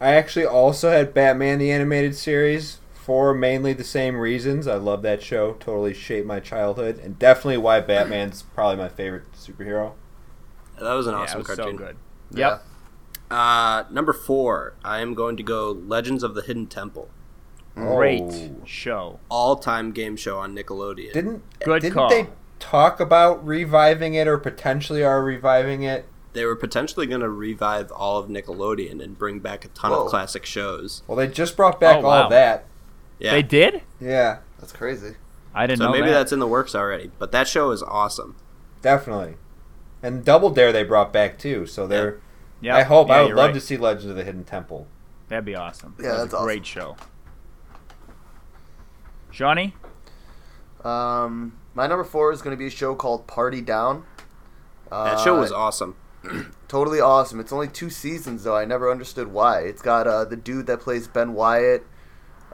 [0.00, 4.66] I actually also had Batman the animated series for mainly the same reasons.
[4.66, 5.54] I love that show.
[5.54, 9.92] Totally shaped my childhood, and definitely why Batman's probably my favorite superhero.
[10.78, 11.78] That was an yeah, awesome it was cartoon.
[11.78, 11.96] so good.
[12.32, 12.48] Yeah.
[12.50, 12.64] Yep.
[13.30, 17.08] Uh, number four, I am going to go Legends of the Hidden Temple,
[17.74, 18.56] Great Oh.
[18.66, 19.20] show.
[19.28, 21.12] all-time game show on Nickelodeon.
[21.12, 22.10] Didn't Good didn't call.
[22.10, 22.26] they
[22.58, 26.06] talk about reviving it or potentially are reviving it?
[26.32, 30.04] they were potentially going to revive all of Nickelodeon and bring back a ton Whoa.
[30.04, 31.02] of classic shows.
[31.08, 32.24] Well, they just brought back Oh, all wow.
[32.24, 32.66] of that.
[33.20, 33.32] Yeah.
[33.32, 33.82] They did?
[34.00, 35.14] Yeah, That's crazy.
[35.54, 36.12] I didn't so know maybe that.
[36.14, 37.10] that's in the works already.
[37.18, 38.36] But that show is awesome.
[38.82, 39.34] definitely.
[40.02, 41.66] And Double Dare they brought back too.
[41.66, 42.20] So they're.
[42.62, 42.74] Yep.
[42.74, 43.54] I hope Yeah, I would love right.
[43.54, 44.86] to see Legends of the Hidden Temple.
[45.28, 45.94] That'd be awesome.
[45.98, 46.46] Yeah, that was that's a awesome.
[46.46, 46.96] great show.
[49.30, 49.74] Shawnee?
[50.84, 54.04] Um, my number four is going to be a show called Party Down.
[54.90, 55.96] Uh, That show was awesome.
[56.68, 57.38] totally awesome.
[57.40, 58.56] It's only two seasons though.
[58.56, 59.60] I never understood why.
[59.60, 61.86] It's got uh, the dude that plays Ben Wyatt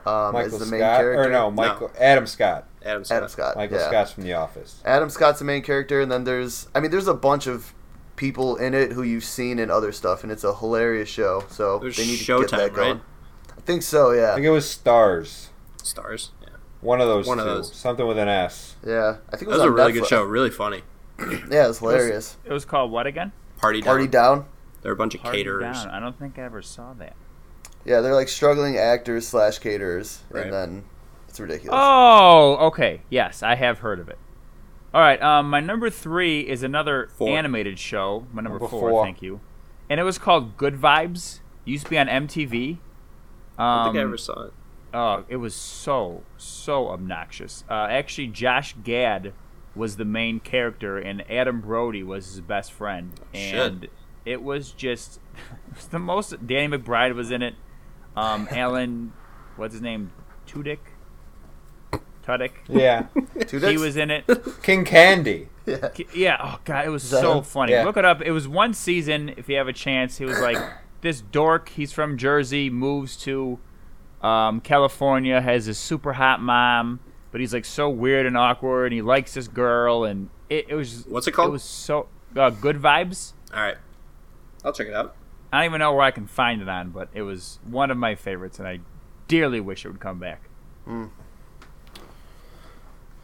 [0.07, 1.23] um, Michael as the main Scott character.
[1.23, 2.67] or no, Michael Adam Scott.
[2.85, 3.17] Adam Scott.
[3.17, 3.55] Adam Scott.
[3.55, 3.87] Michael yeah.
[3.87, 4.81] Scott's from The Office.
[4.85, 7.73] Adam Scott's the main character, and then there's, I mean, there's a bunch of
[8.15, 11.43] people in it who you've seen in other stuff, and it's a hilarious show.
[11.49, 12.91] So It was they need to get that Showtime, going.
[12.97, 13.01] right?
[13.57, 14.11] I think so.
[14.11, 14.31] Yeah.
[14.31, 15.47] I think it was Starz.
[15.83, 16.29] Starz.
[16.41, 16.49] Yeah.
[16.81, 17.43] One of those One two.
[17.43, 17.73] of those.
[17.75, 18.75] Something with an S.
[18.85, 19.17] yeah.
[19.31, 20.23] I think it That was, was a on really good show.
[20.23, 20.83] Really funny.
[21.51, 22.37] Yeah, it was hilarious.
[22.45, 23.31] It was called what again?
[23.57, 23.85] Party Down.
[23.91, 24.45] Party Down.
[24.83, 25.83] They're a bunch of Party caterers.
[25.83, 25.89] Down.
[25.89, 27.15] I don't think I ever saw that.
[27.87, 30.43] Yeah, they're like struggling actors slash caterers, Right.
[30.43, 30.83] and then
[31.29, 31.79] it's ridiculous.
[31.81, 33.01] Oh, okay.
[33.09, 34.17] Yes, I have heard of it.
[34.93, 35.21] All right.
[35.21, 37.29] Um, my number three is another Four.
[37.29, 38.27] animated show.
[38.33, 39.03] My number, Number four, four.
[39.05, 39.39] Thank you.
[39.89, 41.39] And it was called Good Vibes.
[41.63, 42.71] Used to be on MTV.
[42.73, 42.79] Um,
[43.57, 44.53] I don't think I ever saw it.
[44.93, 47.63] Oh, it was so so obnoxious.
[47.69, 49.33] Uh, actually, Josh Gad
[49.75, 53.87] was the main character, and Adam Brody was his best friend, and
[54.25, 55.19] it was just
[55.69, 56.45] it was the most.
[56.45, 57.55] Danny McBride was in it.
[58.17, 59.13] Um, Alan,
[59.55, 60.11] what's his name?
[60.47, 60.79] Tudyk.
[62.25, 62.51] Tudyk.
[62.67, 63.07] Yeah.
[63.47, 64.25] Two He was in it.
[64.63, 65.49] King Candy.
[65.65, 65.89] yeah.
[66.13, 66.37] Yeah.
[66.41, 67.43] Oh god, it was so him?
[67.43, 67.71] funny.
[67.73, 67.83] Yeah.
[67.83, 68.21] Look it up.
[68.21, 69.29] It was one season.
[69.37, 70.57] If you have a chance, he was like
[71.01, 71.69] this dork.
[71.69, 73.59] He's from Jersey, moves to
[74.21, 76.99] um, California, has this super hot mom,
[77.31, 80.75] but he's like so weird and awkward, and he likes this girl, and it, it
[80.75, 81.05] was.
[81.07, 81.49] What's it called?
[81.49, 83.33] It was so uh, good vibes.
[83.53, 83.77] All right.
[84.65, 85.15] I'll check it out.
[85.51, 87.97] I don't even know where I can find it on, but it was one of
[87.97, 88.79] my favorites, and I
[89.27, 90.41] dearly wish it would come back.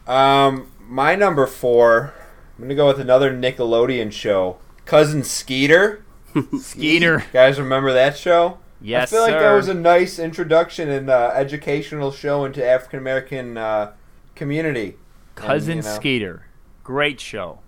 [0.06, 2.14] Um, my number four.
[2.56, 4.58] I'm gonna go with another Nickelodeon show.
[4.84, 6.04] Cousin Skeeter.
[6.60, 7.24] Skeeter.
[7.32, 8.58] Guys, remember that show?
[8.80, 9.40] Yes, I feel like sir.
[9.40, 13.92] that was a nice introduction and uh, educational show into African American uh,
[14.34, 14.96] community.
[15.34, 16.46] Cousin And, you know, Skeeter.
[16.84, 17.60] Great show.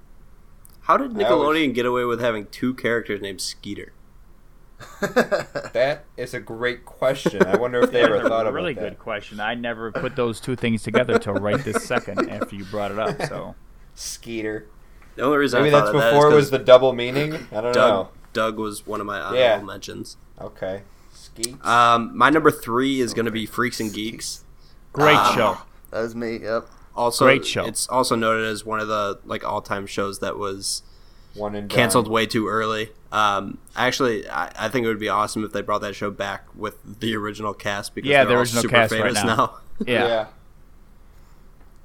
[0.83, 3.93] How did I always- Nickelodeon get away with having two characters named Skeeter?
[5.01, 7.45] That is a great question.
[7.45, 8.81] I wonder if they ever thought a about really that.
[8.81, 9.41] good question.
[9.41, 12.99] I never put those two things together till right this second after you brought it
[12.99, 13.21] up.
[13.23, 13.55] So
[13.95, 14.67] Skeeter.
[15.17, 16.93] The only reason Maybe I that's thought that is before it was 'cause the double
[16.93, 17.35] meaning.
[17.53, 18.09] I don't Doug.
[18.33, 19.63] Doug was one of my honorable Yeah.
[19.63, 20.17] mentions.
[20.41, 20.83] Okay.
[21.13, 21.63] Skeet.
[21.65, 24.45] Um, my number three is going to be Freaks and Geeks.
[24.93, 25.59] great Um, show.
[25.91, 26.39] That was me.
[26.43, 26.69] Yep.
[26.95, 27.65] Also, Great show.
[27.67, 30.83] It's also noted as one of the like all-time shows that was
[31.37, 31.77] One and done.
[31.77, 32.91] canceled way too early.
[33.13, 36.45] Um, actually, I, I think it would be awesome if they brought that show back
[36.55, 39.59] with the original cast because Yeah, they're the all original super cast right famous now.
[39.87, 40.07] Yeah.
[40.07, 40.27] Yeah.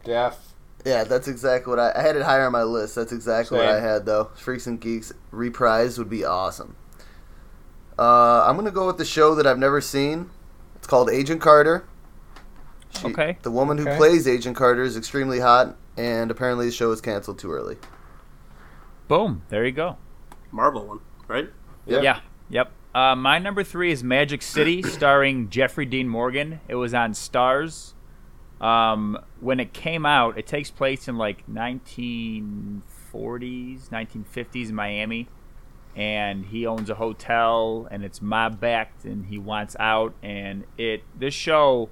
[0.04, 0.38] Def.
[0.86, 2.96] Yeah, that's exactly what I, I had it higher on my list.
[2.96, 4.32] That's exactly what I had though.
[4.36, 6.76] Freaks and Geeks reprise would be awesome.
[8.00, 10.30] Uh, I'm gonna go with the show that I've never seen.
[10.76, 11.86] It's called Agent Carter.
[12.98, 13.38] She- Okay.
[13.44, 13.98] The woman who Okay.
[13.98, 17.78] plays Agent Carter is extremely hot, and apparently the show was canceled too early.
[19.12, 19.44] Boom.
[19.50, 19.98] There you go.
[20.54, 21.50] Marvel one, right?
[21.86, 22.02] Yep.
[22.02, 22.22] Yeah.
[22.48, 22.72] Yep.
[22.96, 26.62] Uh, my number three is Magic City, starring Jeffrey Dean Morgan.
[26.70, 27.92] It was on Starz.
[28.62, 35.28] Um, when it came out, it takes place in like 1940s, 1950s Miami,
[35.94, 40.14] and he owns a hotel, and it's mob backed, and he wants out.
[40.24, 41.90] And it this show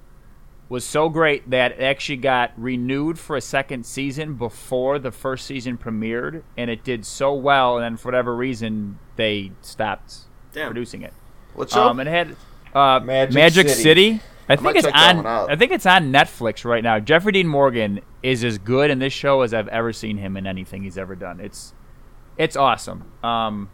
[0.70, 5.44] was so great that it actually got renewed for a second season before the first
[5.44, 10.14] season premiered, and it did so well, and then for whatever reason they stopped
[10.52, 10.68] Damn.
[10.68, 11.12] producing it.
[11.54, 11.88] What show?
[11.88, 12.36] Um, and it had
[12.72, 13.82] uh, Magic Magic, City.
[13.82, 14.20] City.
[14.48, 15.26] I might think it's on.
[15.26, 17.00] I think it's on Netflix right now.
[17.00, 20.46] Jeffrey Dean Morgan is as good in this show as I've ever seen him in
[20.46, 21.40] anything he's ever done.
[21.40, 21.74] It's
[22.38, 23.10] it's awesome.
[23.24, 23.70] Um,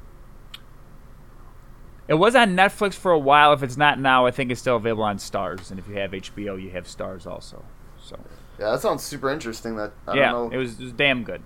[2.09, 3.52] it was on Netflix for a while.
[3.52, 5.70] If it's not now, I think it's still available on Starz.
[5.70, 7.64] And if you have HBO, you have Starz also.
[8.00, 8.18] So
[8.59, 9.76] yeah, that sounds super interesting.
[9.76, 10.57] That I yeah, don't know.
[10.57, 11.42] it was, it was damn good.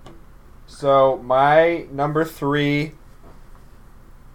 [0.67, 2.93] So my number three,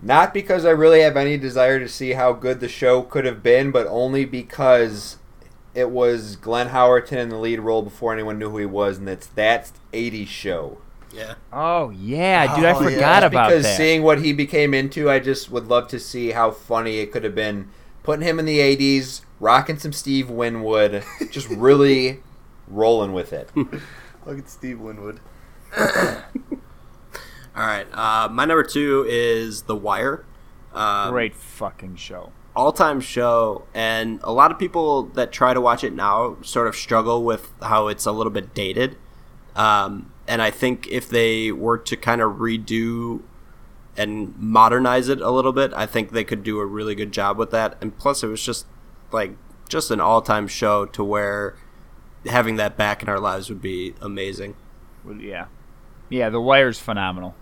[0.02, 3.42] not because I really have any desire to see how good the show could have
[3.42, 5.18] been, but only because
[5.74, 9.08] it was Glenn Howerton in the lead role before anyone knew who he was, and
[9.08, 10.78] it's that '80s show.
[11.12, 11.34] Yeah.
[11.52, 13.76] Oh yeah, dude, I Oh, forgot Just about because that.
[13.76, 17.24] seeing what he became into, I just would love to see how funny it could
[17.24, 17.68] have been.
[18.02, 22.20] Putting him in the '80s, rocking some Steve Winwood, just really
[22.68, 23.50] rolling with it.
[24.26, 25.20] Look at Steve Winwood.
[25.78, 27.86] All right.
[27.92, 30.24] Uh, my number two is The Wire.
[30.74, 32.32] Um, Great fucking show.
[32.54, 36.76] all-time show and a lot of people that try to watch it now sort of
[36.76, 38.96] struggle with how it's a little bit dated
[39.54, 43.22] um, and i think if they were to kind of redo
[43.96, 47.38] and modernize it a little bit i think they could do a really good job
[47.38, 48.66] with that and plus it was just
[49.12, 49.32] like
[49.68, 51.56] just an all-time show to where
[52.26, 54.54] having that back in our lives would be amazing
[55.04, 55.46] Well, Yeah,
[56.08, 56.28] yeah.
[56.28, 57.34] The Wire's phenomenal.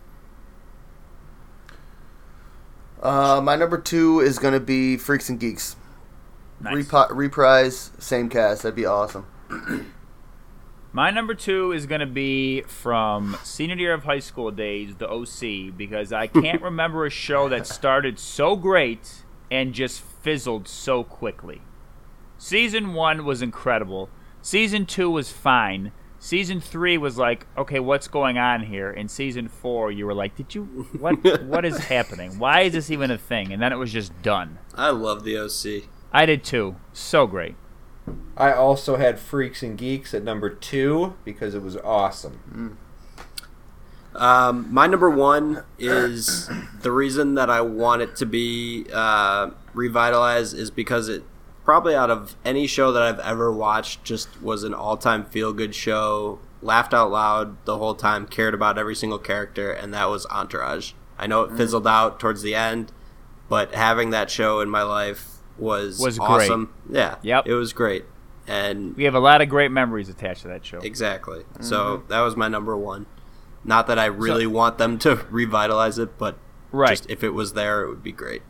[3.02, 5.76] Uh, my number two is gonna be Freaks and Geeks.
[6.60, 6.86] Nice.
[6.86, 8.62] Repi- reprise, same cast.
[8.62, 9.26] That'd be awesome.
[10.96, 15.10] My number two is going to be from senior year of high school days, the
[15.10, 21.02] OC, because I can't remember a show that started so great and just fizzled so
[21.02, 21.62] quickly.
[22.38, 24.08] Season one was incredible.
[24.40, 25.90] Season two was fine.
[26.20, 28.92] Season three was like, okay, what's going on here?
[28.92, 30.62] And season four, you were like, did you
[31.00, 31.42] what?
[31.42, 32.38] what is happening?
[32.38, 33.52] Why is this even a thing?
[33.52, 34.60] And then it was just done.
[34.76, 36.76] i love the oc I did too.
[36.92, 37.56] So great.
[38.36, 42.78] I also had Freaks and Geeks at number two because it was awesome.
[44.14, 46.48] Um, my number one is
[46.82, 51.24] the reason that I want it to be uh, revitalized is because it
[51.64, 55.52] probably out of any show that I've ever watched just was an all time feel
[55.52, 56.38] good show.
[56.62, 60.92] Laughed out loud the whole time, cared about every single character, and that was Entourage.
[61.18, 62.90] I know it fizzled out towards the end,
[63.48, 66.28] but having that show in my life was Was great.
[66.50, 66.72] awesome.
[66.90, 67.46] Yeah, Yep.
[67.46, 68.04] it was great,
[68.46, 70.78] and We have a lot of great memories attached to that show.
[70.78, 71.44] Exactly.
[71.60, 73.06] So that was my number one.
[73.64, 76.36] Not that I really want them to revitalize it, but
[76.72, 76.90] Right.
[76.90, 78.42] just if it was there, it would be great.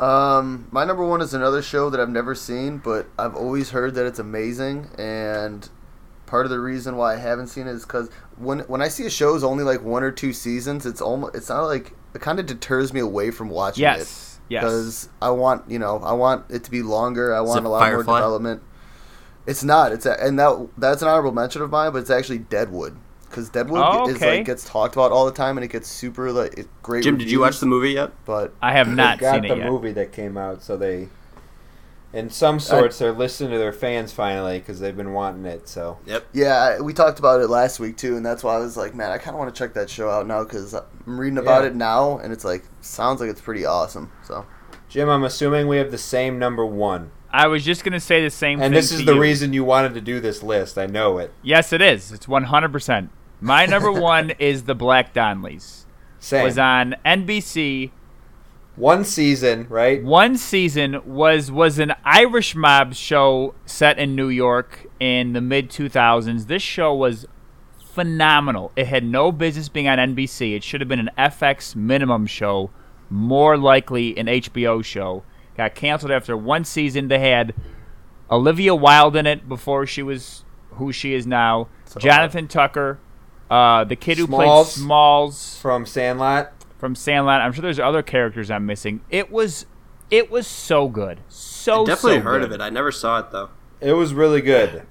[0.00, 3.94] Um, my number one is another show that I've never seen, but I've always heard
[3.94, 4.88] that it's amazing.
[4.98, 5.68] And
[6.26, 9.04] part of the reason why I haven't seen it is because when when I see
[9.06, 12.20] a show is only like one or two seasons, it's almost it's not like it
[12.20, 13.98] kind of deters me away from watching it.
[13.98, 14.28] Yes.
[14.48, 14.62] Yes.
[14.64, 17.34] because I want you know I want it to be longer.
[17.34, 18.04] I want a lot Firefly?
[18.12, 18.62] more development.
[19.46, 19.92] It's not.
[19.92, 22.96] It's a, and that that's an honorable mention of mine, but it's actually Deadwood
[23.28, 26.30] because Deadwood Oh, is like gets talked about all the time and it gets super
[26.32, 27.02] like it, great.
[27.02, 28.12] Jim, did you watch the movie yet?
[28.26, 29.68] But I have not they got seen the it yet.
[29.68, 31.08] movie that came out, so they,
[32.12, 35.68] in some sorts, they're listening to their fans finally because they've been wanting it.
[35.68, 36.26] So Yep.
[36.32, 39.10] yeah, we talked about it last week too, and that's why I was like, man,
[39.10, 41.68] I kind of want to check that show out now because I'm reading about Yeah.
[41.70, 44.10] it now, and it's like sounds like it's pretty awesome.
[44.24, 44.44] So
[44.88, 48.28] Jim, I'm assuming we have the same number one, I was just gonna say the
[48.28, 48.66] same thing.
[48.66, 49.20] and this to is the you.
[49.20, 50.76] reason you wanted to do this list.
[50.76, 51.32] I know it.
[51.42, 52.12] Yes, it is.
[52.12, 53.08] It's 100%.
[53.40, 55.86] My number one is the Black Donnellys.
[56.18, 56.44] Same.
[56.44, 57.90] Was on NBC.
[58.76, 60.02] One season, right?
[60.02, 65.70] One season was was an Irish mob show set in New York in the mid
[65.70, 66.46] 2000s.
[66.46, 67.26] This show was
[67.84, 68.72] phenomenal.
[68.76, 70.56] It had no business being on NBC.
[70.56, 72.70] It should have been an FX minimum show,
[73.10, 75.24] more likely an HBO show.
[75.56, 77.08] Got canceled after one season.
[77.08, 77.54] They had
[78.30, 81.68] Olivia Wilde in it before she was who she is now.
[81.98, 82.98] Jonathan Tucker,
[83.50, 84.72] uh, the kid who Smalls.
[84.74, 86.52] played Smalls From Sandlot.
[86.82, 87.40] From Sandlot.
[87.40, 89.02] I'm sure there's other characters I'm missing.
[89.08, 89.66] It was,
[90.10, 92.46] it was so good, so I definitely so heard good.
[92.50, 92.60] of it.
[92.60, 93.50] I never saw it though.
[93.80, 94.82] It was really good.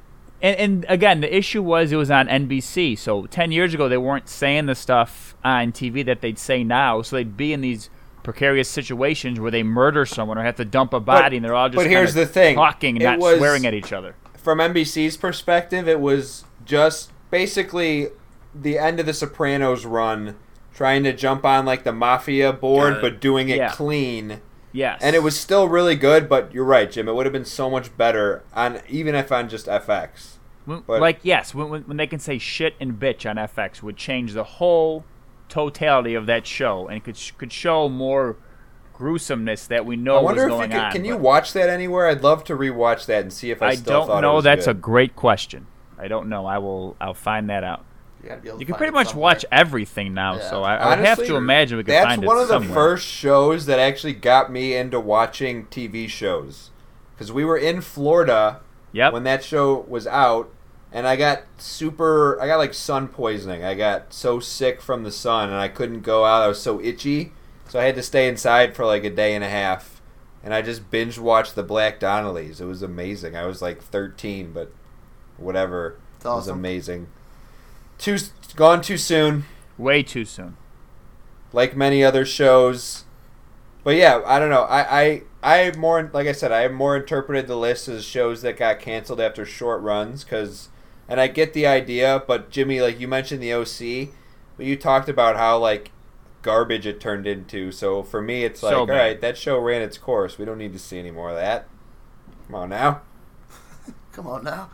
[0.42, 2.98] And, and again, the issue was it was on NBC.
[2.98, 7.02] So ten years ago, they weren't saying the stuff on TV that they'd say now.
[7.02, 7.90] So they'd be in these
[8.24, 11.68] precarious situations where they murder someone or have to dump a body, and they're all
[11.68, 12.56] just but here's the thing.
[12.56, 14.16] talking and It not was- swearing at each other.
[14.38, 18.08] From NBC's perspective, it was just basically
[18.56, 20.38] the end of the Sopranos run,
[20.82, 23.02] trying to jump on like the mafia board, Got it.
[23.04, 23.70] but doing it Yeah.
[23.70, 24.42] clean.
[24.74, 27.08] Yes, And it was still really good, but you're right, Jim.
[27.08, 30.38] It would have been so much better on even if on just FX.
[30.66, 33.84] When- but- like yes, when, when when they can say shit and bitch on FX
[33.84, 35.04] would change the whole
[35.50, 38.38] totality of that show and could could show more
[38.98, 40.92] gruesomeness that we know I wonder was if you going can, on.
[40.94, 42.08] can you watch that anywhere?
[42.08, 44.36] I'd love to rewatch that and see if I, I still don't know.
[44.36, 45.68] was That's a great question.
[46.00, 46.46] I don't know.
[46.48, 46.96] I will.
[47.00, 47.84] I'll find that out.
[48.24, 49.22] You, gotta be able You can pretty much somewhere.
[49.24, 50.50] watch everything now, Yeah.
[50.50, 52.74] so I, I would have to imagine we could find it That's one of the
[52.74, 56.70] first shows that actually got me into watching TV shows
[57.14, 58.62] because we were in Florida
[58.94, 59.14] Yep.
[59.14, 60.50] when that show was out,
[60.92, 62.38] and I got super.
[62.42, 63.64] I got like sun poisoning.
[63.64, 66.42] I got so sick from the sun, and I couldn't go out.
[66.42, 67.32] I was so itchy,
[67.70, 70.02] so I had to stay inside for like a day and a half.
[70.44, 72.60] And I just binge watched the Black Donnellys.
[72.60, 73.36] It was amazing.
[73.38, 74.74] I was like 13, but
[75.38, 75.98] whatever.
[76.18, 77.08] It's It was amazing.
[78.02, 78.18] Too
[78.56, 79.46] gone too soon
[79.78, 80.58] Way too soon.
[81.54, 83.06] like many other shows.
[83.84, 84.64] But yeah, I don't know.
[84.64, 88.42] I I I more like I said, I have more interpreted the list as shows
[88.42, 90.70] that got canceled after short runs because,
[91.08, 92.24] and I get the idea.
[92.28, 94.10] But Jimmy, like you mentioned the OC,
[94.58, 95.92] but you talked about how like
[96.42, 97.72] garbage it turned into.
[97.72, 98.98] So for me, it's like So all bad.
[98.98, 100.38] right, that show ran its course.
[100.38, 101.68] We don't need to see any more of that.
[102.48, 103.02] Come on now.
[104.12, 104.70] Come on now.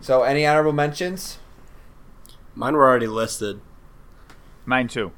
[0.00, 1.38] So any honorable mentions?
[2.54, 3.60] Mine were already listed.
[4.66, 5.12] Mine too.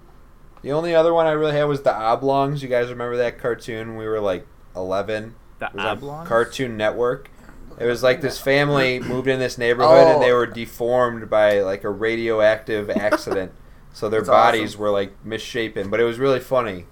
[0.62, 2.62] The only other one I really had was the Oblongs.
[2.62, 3.96] You guys remember that cartoon?
[3.96, 5.34] We were like eleven.
[5.58, 6.28] The It was Oblongs?
[6.28, 7.30] Cartoon Network.
[7.78, 10.36] It was like this family moved in this neighborhood and they Oh.
[10.36, 13.52] were deformed by like a radioactive accident.
[13.92, 14.80] So their That's bodies awesome.
[14.80, 16.86] were like misshapen, but it was really funny.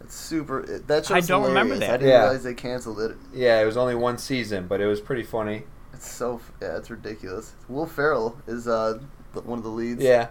[0.00, 0.60] It's super.
[0.60, 1.90] It, that show's I don't remember that.
[1.90, 2.20] I didn't Yeah.
[2.24, 3.16] realize they canceled it.
[3.32, 5.64] Yeah, it was only one season, but it was pretty funny.
[5.94, 7.54] It's so yeah, it's ridiculous.
[7.68, 8.98] Will Ferrell is uh
[9.34, 10.02] the- one of the leads.
[10.02, 10.28] Yeah.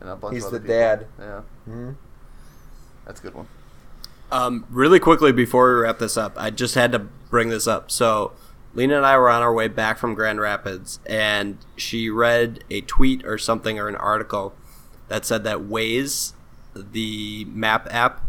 [0.00, 0.74] and a bunch He's of the people.
[0.74, 1.06] dad.
[1.18, 1.90] Yeah, hmm
[3.06, 3.46] that's a good one.
[4.32, 7.90] Um, really quickly before we wrap this up, I just had to bring this up.
[7.90, 8.32] So,
[8.74, 12.80] Lena and I were on our way back from Grand Rapids, and she read a
[12.80, 14.54] tweet or something or an article
[15.08, 16.32] that said that Waze,
[16.74, 18.22] the map app,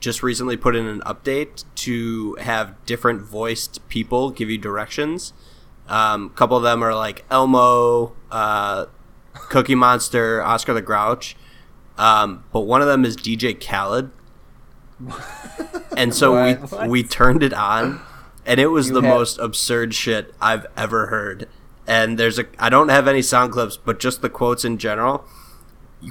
[0.00, 5.32] just recently put in an update to have different voiced people give you directions.
[5.88, 8.86] Um, a couple of them are like Elmo, uh,
[9.34, 11.36] Cookie Monster, Oscar the Grouch.
[11.98, 14.10] Um, but one of them is DJ Khaled.
[15.96, 16.88] and so we What?
[16.88, 18.00] we turned it on
[18.46, 21.48] and it was You the have- most absurd shit I've ever heard.
[21.86, 25.24] And there's a I don't have any sound clips, but just the quotes in general.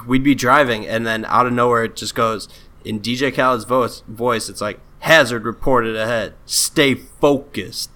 [0.07, 2.47] We'd be driving and then out of nowhere it just goes
[2.83, 6.33] in DJ Khaled's voice voice it's like hazard reported ahead.
[6.45, 7.92] Stay focused.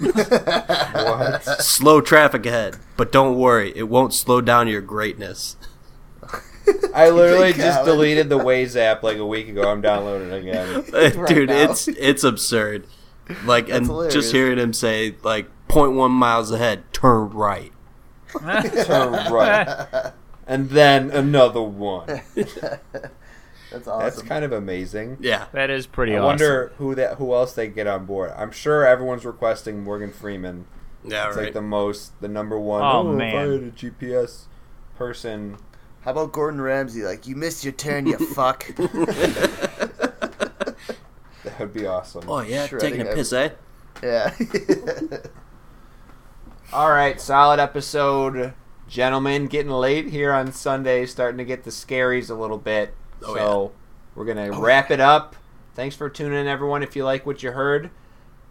[0.98, 1.42] What?
[1.62, 5.56] Slow traffic ahead, but don't worry, it won't slow down your greatness.
[6.94, 9.70] I literally just deleted the Waze app like a week ago.
[9.70, 11.24] I'm downloading it again.
[11.26, 11.70] Dude, now.
[11.70, 12.86] it's it's absurd.
[13.44, 14.14] Like and hilarious.
[14.14, 17.72] just hearing him say like 0.1 miles ahead, turn right.
[18.32, 20.12] Turn right.
[20.50, 22.22] And then another one.
[23.70, 24.04] That's awesome.
[24.04, 25.18] That's kind of amazing.
[25.20, 25.46] Yeah.
[25.52, 26.26] That is pretty I awesome.
[26.26, 28.32] wonder who that who else they get on board.
[28.36, 30.66] I'm sure everyone's requesting Morgan Freeman.
[31.04, 31.28] Yeah, right.
[31.28, 31.44] It's right.
[31.44, 32.82] like the most, the number one.
[32.82, 33.36] Oh, if man.
[33.36, 34.46] I had a GPS
[34.96, 35.58] person.
[36.02, 37.02] How about Gordon Ramsay?
[37.02, 38.64] Like, you missed your turn, you fuck.
[41.44, 42.24] That would be awesome.
[42.28, 43.50] Oh yeah, Shredding taking a every- piss, eh?
[44.02, 44.34] yeah.
[46.72, 48.52] All right, solid episode,
[48.88, 49.46] gentlemen.
[49.46, 52.94] Getting late here on Sunday, starting to get the scaries a little bit.
[53.22, 53.72] Oh, so
[54.14, 55.36] we're gonna oh, wrap it up.
[55.74, 56.82] Thanks for tuning in, everyone.
[56.82, 57.90] If you like what you heard,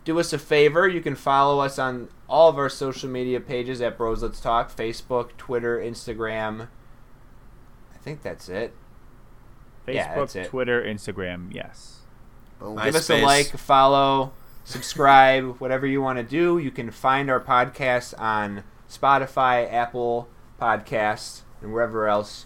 [0.05, 0.87] do us a favor.
[0.87, 4.73] You can follow us on all of our social media pages at Bros Let's Talk:
[4.75, 6.69] Facebook, Twitter, Instagram.
[7.93, 8.73] I think that's it.
[9.85, 10.47] Facebook, Yeah, that's it.
[10.47, 11.53] Twitter, Instagram.
[11.53, 12.01] Yes.
[12.59, 12.79] Boom.
[12.81, 16.57] Give us a like, follow, subscribe, whatever you want to do.
[16.57, 20.27] You can find our podcast on Spotify, Apple
[20.59, 22.45] Podcasts, and wherever else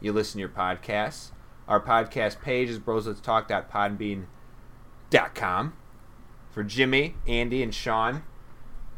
[0.00, 1.30] you listen to your podcasts.
[1.68, 5.72] Our podcast page is brosletstalk.podbean.com.
[6.50, 8.22] For Jimmy, Andy, and Sean,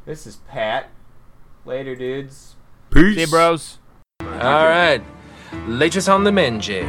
[0.07, 0.91] this is Pat.
[1.65, 2.55] Later, dudes.
[2.91, 3.17] Peace.
[3.17, 3.79] See you, bros.
[4.21, 5.03] All right.
[5.67, 6.87] Latest on the menge.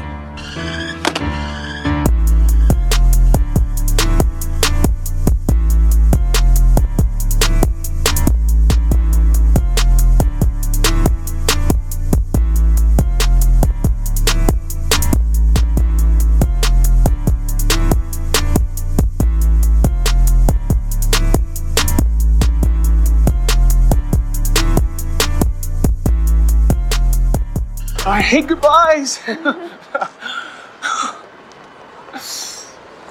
[28.12, 29.20] I hate goodbyes.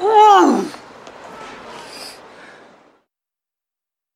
[0.03, 0.80] Oh.